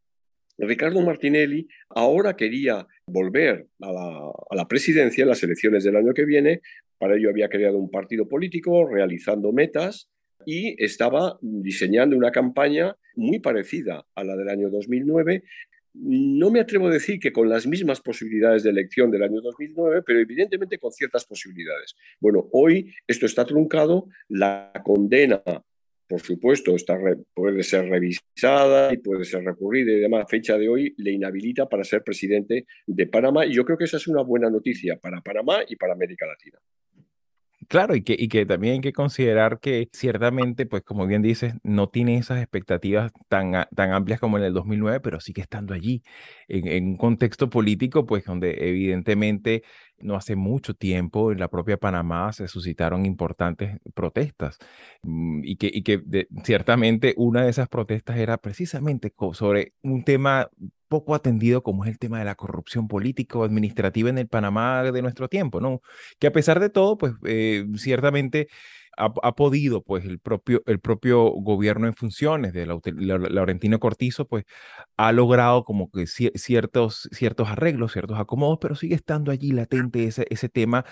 Ricardo 0.58 1.00
Martinelli 1.00 1.68
ahora 1.90 2.34
quería 2.34 2.86
volver 3.06 3.66
a 3.80 3.92
la, 4.54 4.68
presidencia 4.68 5.22
en 5.22 5.28
las 5.28 5.42
elecciones 5.42 5.84
del 5.84 5.96
año 5.96 6.12
que 6.12 6.24
viene. 6.24 6.60
Para 6.98 7.16
ello 7.16 7.30
había 7.30 7.48
creado 7.48 7.78
un 7.78 7.90
partido 7.90 8.26
político, 8.26 8.88
realizando 8.88 9.52
metas 9.52 10.10
y 10.44 10.82
estaba 10.82 11.38
diseñando 11.40 12.16
una 12.16 12.32
campaña 12.32 12.96
muy 13.14 13.38
parecida 13.38 14.04
a 14.14 14.24
la 14.24 14.36
del 14.36 14.48
año 14.48 14.70
2009. 14.70 15.44
no 15.94 16.50
me 16.50 16.60
atrevo 16.60 16.88
a 16.88 16.92
decir 16.92 17.18
que 17.18 17.32
con 17.32 17.48
las 17.48 17.66
mismas 17.66 18.00
posibilidades 18.00 18.62
de 18.62 18.70
elección 18.70 19.10
del 19.10 19.22
año 19.22 19.40
2009, 19.40 20.02
pero 20.06 20.20
evidentemente 20.20 20.78
con 20.78 20.92
ciertas 20.92 21.24
posibilidades. 21.24 21.96
Bueno, 22.20 22.48
hoy 22.52 22.94
esto 23.06 23.26
está 23.26 23.44
truncado, 23.44 24.08
la 24.28 24.72
condena, 24.84 25.42
por 26.08 26.22
supuesto, 26.22 26.74
está, 26.74 26.98
puede 27.34 27.62
ser 27.62 27.88
revisada 27.88 28.92
y 28.92 28.96
puede 28.96 29.24
ser 29.24 29.44
recurrida 29.44 29.92
y 29.92 30.00
demás. 30.00 30.24
Fecha 30.28 30.56
de 30.56 30.68
hoy 30.68 30.94
le 30.96 31.12
inhabilita 31.12 31.68
para 31.68 31.84
ser 31.84 32.02
presidente 32.02 32.66
de 32.86 33.06
Panamá 33.06 33.44
y 33.44 33.52
yo 33.52 33.64
creo 33.64 33.76
que 33.76 33.84
esa 33.84 33.98
es 33.98 34.08
una 34.08 34.22
buena 34.22 34.48
noticia 34.48 34.96
para 34.96 35.20
Panamá 35.20 35.58
y 35.68 35.76
para 35.76 35.92
América 35.92 36.26
Latina. 36.26 36.58
Claro, 37.68 37.94
y 37.94 38.02
que, 38.02 38.16
y 38.18 38.28
que 38.28 38.46
también 38.46 38.74
hay 38.76 38.80
que 38.80 38.94
considerar 38.94 39.60
que 39.60 39.90
ciertamente, 39.92 40.64
pues 40.64 40.82
como 40.84 41.06
bien 41.06 41.20
dices, 41.20 41.52
no 41.62 41.90
tiene 41.90 42.16
esas 42.16 42.38
expectativas 42.40 43.12
tan, 43.28 43.52
tan 43.76 43.92
amplias 43.92 44.20
como 44.20 44.38
en 44.38 44.44
el 44.44 44.54
2009, 44.54 45.00
pero 45.00 45.20
sigue 45.20 45.42
estando 45.42 45.74
allí, 45.74 46.02
en, 46.48 46.66
en 46.66 46.86
un 46.86 46.96
contexto 46.96 47.50
político, 47.50 48.06
pues 48.06 48.24
donde 48.24 48.56
evidentemente 48.70 49.64
no 49.98 50.16
hace 50.16 50.34
mucho 50.34 50.72
tiempo 50.72 51.30
en 51.30 51.40
la 51.40 51.48
propia 51.48 51.76
Panamá 51.76 52.32
se 52.32 52.48
suscitaron 52.48 53.04
importantes 53.04 53.78
protestas 53.94 54.56
mm, 55.02 55.40
y 55.44 55.56
que, 55.56 55.70
y 55.70 55.82
que 55.82 56.00
ciertamente 56.44 57.12
una 57.18 57.42
de 57.42 57.50
esas 57.50 57.68
protestas 57.68 58.16
era 58.16 58.38
precisamente 58.38 59.12
sobre 59.34 59.74
un 59.82 60.04
tema 60.04 60.48
poco 60.88 61.14
atendido 61.14 61.62
como 61.62 61.84
es 61.84 61.90
el 61.90 61.98
tema 61.98 62.18
de 62.18 62.24
la 62.24 62.34
corrupción 62.34 62.88
política 62.88 63.38
o 63.38 63.44
administrativa 63.44 64.10
en 64.10 64.18
el 64.18 64.28
Panamá 64.28 64.82
de 64.82 65.02
nuestro 65.02 65.28
tiempo, 65.28 65.60
¿no? 65.60 65.80
Que 66.18 66.28
a 66.28 66.32
pesar 66.32 66.60
de 66.60 66.70
todo, 66.70 66.98
pues 66.98 67.14
eh, 67.24 67.66
ciertamente 67.76 68.48
ha, 68.98 69.34
podido, 69.34 69.82
pues 69.82 70.04
el 70.04 70.18
propio, 70.18 70.62
el 70.66 70.80
propio 70.80 71.30
gobierno 71.30 71.86
en 71.86 71.94
funciones 71.94 72.52
de 72.52 72.66
Laurentino 72.66 73.78
Cortizo, 73.78 74.26
pues 74.26 74.44
ha 74.96 75.12
logrado 75.12 75.64
como 75.64 75.90
que 75.90 76.06
ciertos, 76.06 77.08
ciertos 77.12 77.48
arreglos, 77.48 77.92
ciertos 77.92 78.18
acomodos, 78.18 78.58
pero 78.60 78.74
sigue 78.74 78.96
estando 78.96 79.30
allí 79.30 79.52
latente 79.52 80.04
ese, 80.04 80.26
ese 80.30 80.48
tema 80.48 80.84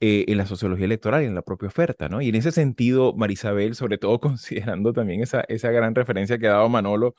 eh, 0.00 0.26
en 0.28 0.38
la 0.38 0.46
sociología 0.46 0.84
electoral 0.84 1.22
y 1.22 1.26
en 1.26 1.34
la 1.34 1.42
propia 1.42 1.68
oferta, 1.68 2.08
¿no? 2.08 2.20
Y 2.20 2.28
en 2.28 2.34
ese 2.34 2.52
sentido, 2.52 3.14
Marisabel, 3.16 3.74
sobre 3.74 3.98
todo 3.98 4.20
considerando 4.20 4.92
también 4.92 5.22
esa, 5.22 5.40
esa 5.48 5.70
gran 5.70 5.94
referencia 5.94 6.38
que 6.38 6.48
ha 6.48 6.52
dado 6.52 6.68
Manolo 6.68 7.14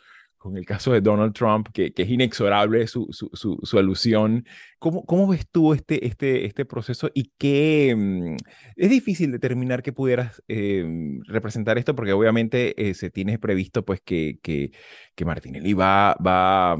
con 0.45 0.57
el 0.57 0.65
caso 0.65 0.93
de 0.93 1.01
Donald 1.01 1.33
Trump, 1.33 1.69
que, 1.73 1.91
es 1.95 2.07
inexorable 2.07 2.85
su, 2.85 3.07
su, 3.09 3.31
su, 3.63 3.79
alusión. 3.79 4.45
¿Cómo, 4.77 5.03
¿Cómo, 5.03 5.27
ves 5.27 5.47
tú 5.49 5.73
este, 5.73 6.05
este, 6.05 6.45
este 6.45 6.65
proceso 6.65 7.09
y 7.15 7.31
qué... 7.39 7.95
Mm, 7.97 8.35
es 8.75 8.89
difícil 8.91 9.31
determinar 9.31 9.81
que 9.81 9.91
pudieras 9.91 10.43
em, 10.47 11.19
representar 11.23 11.79
esto 11.79 11.95
porque 11.95 12.13
obviamente 12.13 12.89
eh, 12.89 12.93
se 12.93 13.09
tiene 13.09 13.39
previsto 13.39 13.83
pues 13.83 14.01
que, 14.01 14.37
que, 14.43 14.71
que 15.15 15.25
Martinelli 15.25 15.73
va, 15.73 16.15
va, 16.23 16.75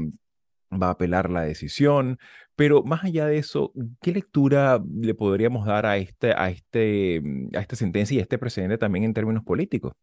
va 0.70 0.86
a 0.86 0.90
apelar 0.90 1.28
la 1.28 1.42
decisión, 1.42 2.18
pero 2.54 2.84
más 2.84 3.02
allá 3.02 3.26
de 3.26 3.38
eso, 3.38 3.72
¿qué 4.00 4.12
lectura 4.12 4.80
le 4.96 5.14
podríamos 5.16 5.66
dar 5.66 5.86
a, 5.86 5.96
este, 5.96 6.32
a, 6.36 6.50
este, 6.50 7.20
a 7.52 7.60
esta 7.60 7.74
sentencia 7.74 8.14
y 8.14 8.18
a 8.20 8.22
este 8.22 8.38
precedente 8.38 8.78
también 8.78 9.04
en 9.06 9.14
términos 9.14 9.42
políticos? 9.42 9.94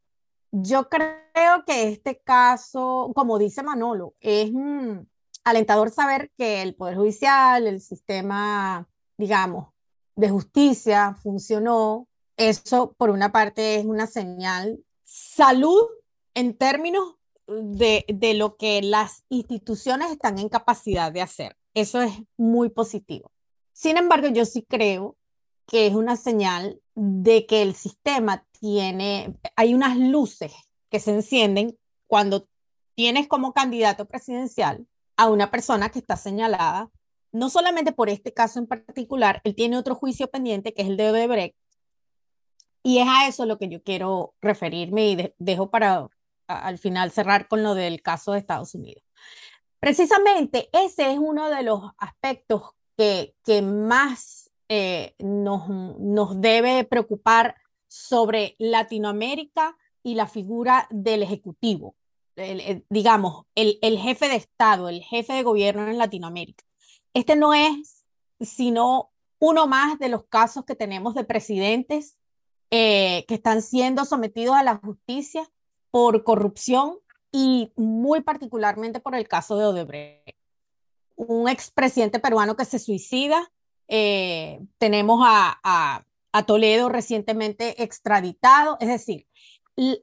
Yo 0.56 0.88
creo 0.88 1.66
que 1.66 1.88
este 1.88 2.20
caso, 2.20 3.12
como 3.16 3.40
dice 3.40 3.64
Manolo, 3.64 4.14
es 4.20 4.52
mm, 4.54 5.00
alentador 5.44 5.90
saber 5.90 6.32
que 6.38 6.62
el 6.62 6.76
Poder 6.76 6.96
Judicial, 6.96 7.66
el 7.66 7.82
sistema, 7.82 8.88
digamos, 9.18 9.70
de 10.16 10.30
justicia 10.30 11.16
funcionó. 11.24 12.08
Eso, 12.38 12.94
por 13.00 13.10
una 13.10 13.32
parte, 13.32 13.78
es 13.78 13.86
una 13.86 14.06
señal. 14.06 14.80
Salud 15.04 15.88
en 16.36 16.56
términos 16.56 17.16
de, 17.48 18.06
de 18.08 18.36
lo 18.36 18.56
que 18.56 18.84
las 18.84 19.24
instituciones 19.30 20.12
están 20.12 20.38
en 20.38 20.50
capacidad 20.50 21.12
de 21.12 21.24
hacer. 21.24 21.58
Eso 21.74 22.00
es 22.00 22.14
muy 22.38 22.70
positivo. 22.70 23.32
Sin 23.72 23.98
embargo, 23.98 24.28
yo 24.28 24.46
sí 24.46 24.62
creo 24.62 25.18
que 25.66 25.88
es 25.88 25.96
una 25.96 26.16
señal 26.16 26.80
de 26.96 27.46
que 27.46 27.62
el 27.62 27.76
sistema 27.76 28.46
tiene, 28.60 29.36
hay 29.56 29.74
unas 29.74 29.98
luces 29.98 30.54
que 30.90 31.00
se 31.00 31.12
encienden 31.12 31.78
cuando 32.08 32.48
tienes 32.96 33.28
como 33.28 33.54
candidato 33.54 34.06
presidencial 34.06 34.86
a 35.18 35.30
una 35.30 35.52
persona 35.52 35.90
que 35.90 36.00
está 36.00 36.18
señalada, 36.18 36.90
no 37.32 37.50
solamente 37.50 37.92
por 37.92 38.10
este 38.10 38.34
caso 38.34 38.60
en 38.60 38.68
particular, 38.68 39.42
él 39.44 39.56
tiene 39.56 39.78
otro 39.78 39.96
juicio 39.96 40.30
pendiente 40.30 40.74
que 40.74 40.84
es 40.84 40.88
el 40.88 40.98
de 40.98 41.10
Odebrecht, 41.10 41.56
y 42.84 43.00
es 43.00 43.08
a 43.08 43.28
eso 43.28 43.46
lo 43.46 43.58
que 43.58 43.70
yo 43.70 43.82
quiero 43.82 44.36
referirme 44.42 45.08
y 45.10 45.34
dejo 45.40 45.70
para 45.70 46.08
al 46.48 46.78
final 46.78 47.12
cerrar 47.12 47.48
con 47.48 47.64
lo 47.64 47.74
del 47.74 48.02
caso 48.02 48.34
de 48.34 48.40
Estados 48.40 48.76
Unidos. 48.76 49.04
Precisamente 49.80 50.70
ese 50.74 51.12
es 51.12 51.18
uno 51.18 51.50
de 51.50 51.64
los 51.64 51.82
aspectos 51.98 52.72
que, 52.98 53.36
que 53.44 53.62
más 53.62 54.43
eh, 54.70 55.16
nos, 55.20 55.70
nos 55.70 56.40
debe 56.42 56.84
preocupar 56.84 57.56
sobre 57.88 58.56
Latinoamérica 58.58 59.78
y 60.02 60.16
la 60.16 60.28
figura 60.28 60.88
del 60.90 61.24
Ejecutivo, 61.24 61.96
digamos, 62.90 63.46
el, 63.56 63.78
el, 63.82 64.00
jefe 64.00 64.28
de 64.28 64.36
Estado, 64.36 64.90
el 64.90 65.04
jefe 65.04 65.34
de 65.34 65.44
gobierno 65.44 65.88
en 65.88 65.98
Latinoamérica. 65.98 66.64
Este 67.14 67.36
no 67.36 67.54
es 67.54 68.04
sino 68.40 69.12
uno 69.40 69.68
más 69.68 70.00
de 70.00 70.10
los 70.10 70.26
casos 70.26 70.66
que 70.66 70.76
tenemos 70.76 71.16
de 71.16 71.24
presidentes 71.24 72.18
eh, 72.72 73.26
que 73.28 73.36
están 73.36 73.62
siendo 73.62 74.06
sometidos 74.06 74.56
a 74.56 74.64
la 74.64 74.78
justicia 74.78 75.50
por 75.92 76.24
corrupción 76.24 76.98
y 77.32 77.72
muy 77.76 78.22
particularmente 78.22 79.00
por 79.00 79.16
el 79.16 79.28
caso 79.28 79.58
de 79.58 79.66
Odebrecht. 79.66 80.38
Un 81.16 81.50
expresidente 81.50 82.20
peruano 82.20 82.56
que 82.56 82.66
se 82.66 82.80
suicida 82.80 83.52
eh, 83.96 84.60
tenemos 84.80 85.20
a, 85.24 86.04
Toledo 86.48 86.90
recientemente 86.90 87.84
extraditado, 87.84 88.78
es 88.80 88.88
decir, 88.88 89.28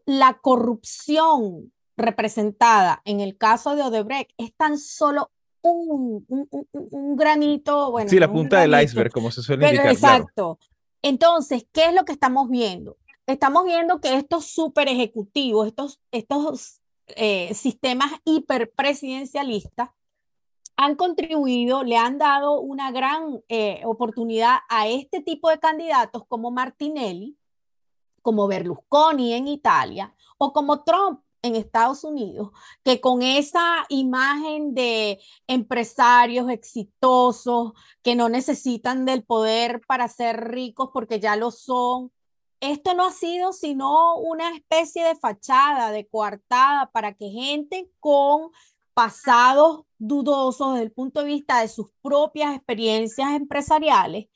la 0.06 0.38
corrupción 0.40 1.72
representada 1.96 3.02
en 3.04 3.18
el 3.18 3.36
caso 3.36 3.74
de 3.74 3.82
Odebrecht 3.82 4.30
es 4.38 4.54
tan 4.54 4.78
solo 4.78 5.32
un, 5.60 6.24
un, 6.28 7.16
granito. 7.16 7.90
Bueno, 7.90 8.08
sí, 8.08 8.20
la 8.20 8.32
punta 8.32 8.60
del 8.60 8.80
iceberg, 8.80 9.10
como 9.10 9.32
se 9.32 9.42
suele 9.42 9.66
decir. 9.66 9.80
Exacto. 9.90 10.60
Entonces, 11.02 11.66
¿qué 11.72 11.86
es 11.86 11.94
lo 11.94 12.04
que 12.04 12.12
estamos 12.12 12.48
viendo? 12.48 12.96
Estamos 13.26 13.64
viendo 13.64 14.00
que 14.00 14.16
estos 14.16 14.44
super 14.46 14.86
ejecutivos, 14.86 15.66
estos, 15.66 15.98
estos 16.12 16.80
eh, 17.08 17.52
sistemas 17.54 18.12
hiperpresidencialistas, 18.24 19.90
han 20.82 20.96
contribuido, 20.96 21.84
le 21.84 21.98
han 21.98 22.16
dado 22.16 22.58
una 22.58 22.90
gran 22.90 23.42
eh, 23.50 23.82
oportunidad 23.84 24.60
a 24.70 24.88
este 24.88 25.20
tipo 25.20 25.50
de 25.50 25.58
candidatos 25.58 26.24
como 26.26 26.50
Martinelli, 26.50 27.36
como 28.22 28.48
Berlusconi 28.48 29.34
en 29.34 29.46
Italia 29.46 30.14
o 30.38 30.54
como 30.54 30.82
Trump 30.82 31.20
en 31.42 31.54
Estados 31.54 32.02
Unidos, 32.02 32.52
que 32.82 32.98
con 32.98 33.20
esa 33.20 33.84
imagen 33.90 34.72
de 34.72 35.20
empresarios 35.46 36.48
exitosos 36.48 37.72
que 38.02 38.14
no 38.14 38.30
necesitan 38.30 39.04
del 39.04 39.22
poder 39.22 39.82
para 39.86 40.08
ser 40.08 40.48
ricos 40.48 40.88
porque 40.94 41.20
ya 41.20 41.36
lo 41.36 41.50
son, 41.50 42.10
esto 42.60 42.94
no 42.94 43.04
ha 43.04 43.12
sido 43.12 43.52
sino 43.52 44.16
una 44.16 44.54
especie 44.54 45.04
de 45.04 45.14
fachada, 45.14 45.90
de 45.90 46.06
coartada 46.06 46.90
para 46.90 47.12
que 47.14 47.28
gente 47.28 47.90
con 48.00 48.50
pasados 49.00 49.86
dudosos 49.98 50.74
desde 50.74 50.84
el 50.84 50.92
punto 50.92 51.20
de 51.20 51.26
vista 51.26 51.62
de 51.62 51.68
sus 51.68 51.86
propias 52.02 52.54
experiencias 52.54 53.30
empresariales, 53.32 54.26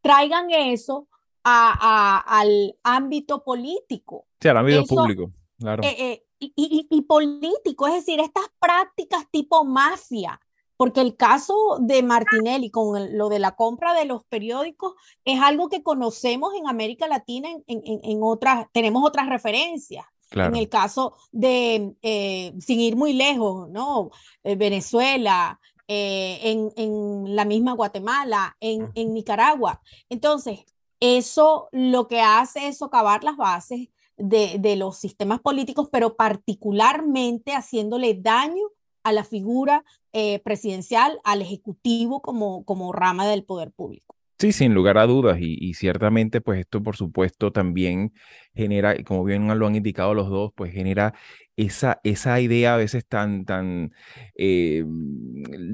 traigan 0.00 0.50
eso 0.50 1.06
a, 1.44 2.24
al 2.26 2.76
ámbito 2.82 3.44
político. 3.44 4.26
Sí, 4.40 4.48
al 4.48 4.56
ámbito 4.56 4.82
público, 4.86 5.30
claro. 5.56 5.84
Eh, 5.84 5.94
eh, 6.00 6.24
y, 6.40 6.88
y, 6.90 7.02
político, 7.02 7.86
es 7.86 7.94
decir, 7.94 8.18
estas 8.18 8.46
prácticas 8.58 9.24
tipo 9.30 9.64
mafia, 9.64 10.40
porque 10.76 11.00
el 11.00 11.14
caso 11.14 11.78
de 11.80 12.02
Martinelli 12.02 12.72
con 12.72 13.16
lo 13.16 13.28
de 13.28 13.38
la 13.38 13.54
compra 13.54 13.94
de 13.94 14.04
los 14.04 14.24
periódicos 14.24 14.94
es 15.24 15.40
algo 15.40 15.68
que 15.68 15.84
conocemos 15.84 16.54
en 16.54 16.66
América 16.66 17.06
Latina, 17.06 17.50
en, 17.50 17.62
en, 17.68 18.00
en 18.02 18.18
otras, 18.22 18.66
tenemos 18.72 19.04
otras 19.04 19.28
referencias. 19.28 20.06
En 20.30 20.56
el 20.56 20.68
caso 20.68 21.14
de, 21.32 21.94
eh, 22.02 22.52
sin 22.60 22.80
ir 22.80 22.96
muy 22.96 23.12
lejos, 23.14 23.68
¿no? 23.70 24.10
Eh, 24.44 24.56
Venezuela, 24.56 25.58
eh, 25.86 26.38
en, 26.42 26.70
en, 26.76 27.34
la 27.34 27.44
misma 27.44 27.72
Guatemala, 27.72 28.56
en, 28.60 28.90
en, 28.94 29.14
Nicaragua. 29.14 29.80
Entonces, 30.10 30.60
eso 31.00 31.68
lo 31.72 32.08
que 32.08 32.20
hace 32.20 32.68
es 32.68 32.78
socavar 32.78 33.24
las 33.24 33.36
bases 33.36 33.88
de, 34.16 34.58
de 34.58 34.76
los 34.76 34.98
sistemas 34.98 35.40
políticos, 35.40 35.88
pero 35.90 36.14
particularmente 36.16 37.52
haciéndole 37.52 38.14
daño 38.14 38.64
a 39.04 39.12
la 39.12 39.24
figura 39.24 39.84
presidencial, 40.42 41.20
al 41.22 41.42
ejecutivo 41.42 42.20
como, 42.20 42.64
como 42.64 42.92
rama 42.92 43.26
del 43.28 43.44
poder 43.44 43.70
público. 43.70 44.17
Sí, 44.40 44.52
sin 44.52 44.72
lugar 44.72 44.98
a 44.98 45.06
dudas, 45.06 45.38
y, 45.40 45.74
ciertamente, 45.74 46.40
pues 46.40 46.60
esto, 46.60 46.80
por 46.80 46.94
supuesto, 46.94 47.50
también 47.50 48.12
genera, 48.54 48.94
como 49.02 49.24
bien 49.24 49.48
lo 49.58 49.66
han 49.66 49.74
indicado 49.74 50.14
los 50.14 50.28
dos, 50.30 50.52
pues 50.54 50.72
genera 50.72 51.12
esa, 51.56 52.00
esa 52.04 52.40
idea 52.40 52.74
a 52.74 52.76
veces 52.76 53.04
tan, 53.04 53.44
tan 53.44 53.92
eh, 54.36 54.84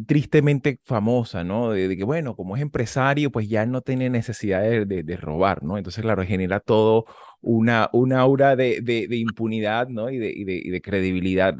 tristemente 0.06 0.80
famosa, 0.84 1.44
¿no? 1.44 1.72
De, 1.72 1.94
que, 1.94 2.04
bueno, 2.04 2.36
como 2.36 2.56
es 2.56 2.62
empresario, 2.62 3.30
pues 3.30 3.50
ya 3.50 3.66
no 3.66 3.82
tiene 3.82 4.08
necesidad 4.08 4.62
de, 4.62 5.16
robar, 5.18 5.62
¿no? 5.62 5.76
Entonces, 5.76 6.02
claro, 6.02 6.24
genera 6.24 6.58
todo 6.60 7.04
una, 7.42 7.90
una 7.92 8.20
aura 8.20 8.56
de, 8.56 9.06
impunidad, 9.10 9.88
¿no? 9.88 10.08
Y 10.08 10.16
de, 10.16 10.32
y 10.34 10.70
de, 10.70 10.80
credibilidad 10.80 11.54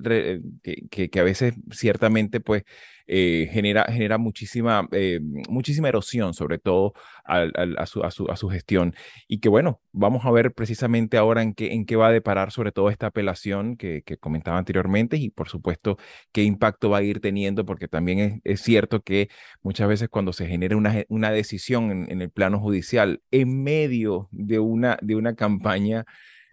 que, 0.63 1.11
que, 1.11 1.21
a 1.21 1.23
veces 1.23 1.53
ciertamente, 1.71 2.41
pues, 2.41 2.63
eh, 3.07 3.49
genera, 3.53 3.85
genera 3.85 4.19
muchísima, 4.19 4.89
eh, 4.93 5.21
muchísima 5.49 5.89
erosión, 5.89 6.35
sobre 6.35 6.59
todo 6.59 6.95
a, 7.25 7.87
su, 7.87 8.03
a, 8.03 8.11
su, 8.11 8.49
gestión. 8.49 8.95
Y 9.29 9.39
que 9.41 9.49
bueno, 9.49 9.81
vamos 9.93 10.25
a 10.25 10.31
ver 10.31 10.53
precisamente 10.55 11.17
ahora 11.17 11.43
en 11.43 11.55
qué, 11.55 11.73
en 11.73 11.87
qué 11.87 11.97
va 11.97 12.09
a 12.09 12.13
deparar 12.13 12.51
sobre 12.51 12.73
todo 12.73 12.91
esta 12.91 13.07
apelación 13.09 13.77
que, 13.77 14.03
comentaba 14.21 14.59
anteriormente 14.59 15.17
y 15.17 15.31
por 15.31 15.49
supuesto 15.49 15.99
qué 16.33 16.45
impacto 16.45 16.89
va 16.91 16.99
a 16.99 17.03
ir 17.03 17.21
teniendo, 17.21 17.65
porque 17.65 17.89
también 17.89 18.41
es, 18.45 18.61
cierto 18.61 19.03
que 19.03 19.29
muchas 19.63 19.89
veces 19.89 20.09
cuando 20.09 20.33
se 20.33 20.47
genera 20.47 20.77
una, 20.77 21.05
una 21.09 21.31
decisión 21.31 21.91
en, 21.91 22.11
en 22.11 22.23
el 22.23 22.31
plano 22.31 22.61
judicial 22.61 23.23
en 23.31 23.63
medio 23.63 24.29
de 24.31 24.59
una, 24.61 24.99
de 25.03 25.17
una 25.17 25.35
campaña, 25.35 26.05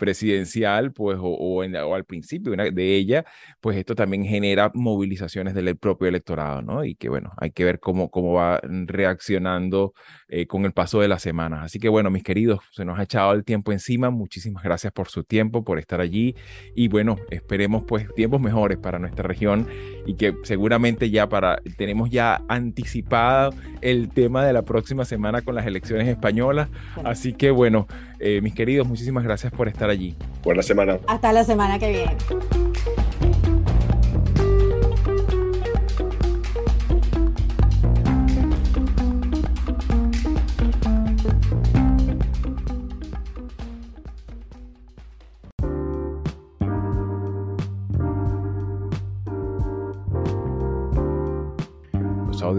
presidencial, 0.02 0.94
pues, 0.94 1.20
o, 1.22 1.28
o, 1.28 1.62
al 1.94 2.06
principio 2.06 2.54
de 2.56 2.96
ella, 2.96 3.24
pues 3.60 3.78
esto 3.78 3.94
también 3.94 4.26
genera 4.26 4.72
movilizaciones 4.74 5.54
del 5.54 5.78
propio 5.78 6.08
electorado, 6.08 6.64
¿no? 6.64 6.84
Y 6.84 6.96
que 6.96 7.08
bueno, 7.08 7.34
hay 7.38 7.52
que 7.52 7.64
ver 7.64 7.80
cómo, 7.80 8.10
cómo 8.10 8.34
va 8.34 8.60
reaccionando 8.64 9.94
eh, 10.28 10.48
con 10.48 10.66
el 10.66 10.72
paso 10.74 11.02
de 11.02 11.08
las 11.08 11.22
semanas. 11.22 11.66
Así 11.66 11.78
que 11.78 11.88
bueno, 11.88 12.10
mis 12.10 12.24
queridos, 12.24 12.62
se 12.72 12.84
nos 12.84 12.98
ha 12.98 13.04
echado 13.04 13.34
el 13.34 13.44
tiempo 13.44 13.72
encima. 13.72 14.10
Muchísimas 14.10 14.64
gracias 14.64 14.92
por 14.92 15.08
su 15.08 15.24
tiempo, 15.24 15.64
por 15.64 15.78
estar 15.78 16.02
allí. 16.02 16.36
Y 16.74 16.88
bueno, 16.88 17.18
esperemos 17.30 17.84
pues 17.88 18.08
tiempos 18.16 18.42
mejores 18.42 18.80
para 18.80 18.98
nuestra 18.98 19.24
región 19.28 19.68
y 20.08 20.16
que 20.16 20.36
seguramente 20.42 21.12
ya 21.12 21.30
para, 21.30 21.62
tenemos 21.78 22.10
ya 22.10 22.42
anticipado 22.50 23.54
el 23.82 24.10
tema 24.10 24.44
de 24.44 24.54
la 24.54 24.64
próxima 24.64 25.06
semana 25.06 25.44
con 25.44 25.54
las 25.54 25.68
elecciones 25.68 26.08
españolas. 26.08 26.70
Así 27.04 27.34
que 27.34 27.52
bueno, 27.52 27.86
eh, 28.22 28.42
mis 28.42 28.54
queridos, 28.54 28.88
muchísimas 28.88 29.24
gracias 29.24 29.52
por 29.52 29.68
estar 29.68 29.90
allí. 29.90 30.16
Buena 30.44 30.62
semana. 30.62 31.00
Hasta 31.08 31.34
la 31.34 31.44
semana 31.44 31.80
que 31.80 31.90
viene. 31.90 32.18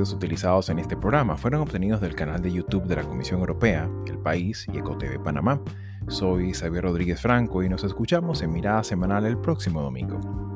Audios 0.02 0.14
utilizados 0.14 0.68
en 0.68 0.80
este 0.80 0.96
programa 0.96 1.36
fueron 1.36 1.60
obtenidos 1.60 2.00
del 2.00 2.16
canal 2.16 2.42
de 2.42 2.52
YouTube 2.52 2.86
de 2.86 2.96
la 2.96 3.04
Comisión 3.04 3.38
Europea, 3.38 3.88
El 4.06 4.18
País 4.18 4.66
y 4.72 4.78
EcoTV 4.78 5.22
Panamá. 5.22 5.60
Soy 6.08 6.52
Xavier 6.52 6.82
Rodríguez 6.82 7.20
Franco 7.20 7.62
y 7.62 7.68
nos 7.68 7.84
escuchamos 7.84 8.42
en 8.42 8.52
Mirada 8.52 8.82
Semanal 8.82 9.26
el 9.26 9.38
próximo 9.38 9.80
domingo. 9.80 10.51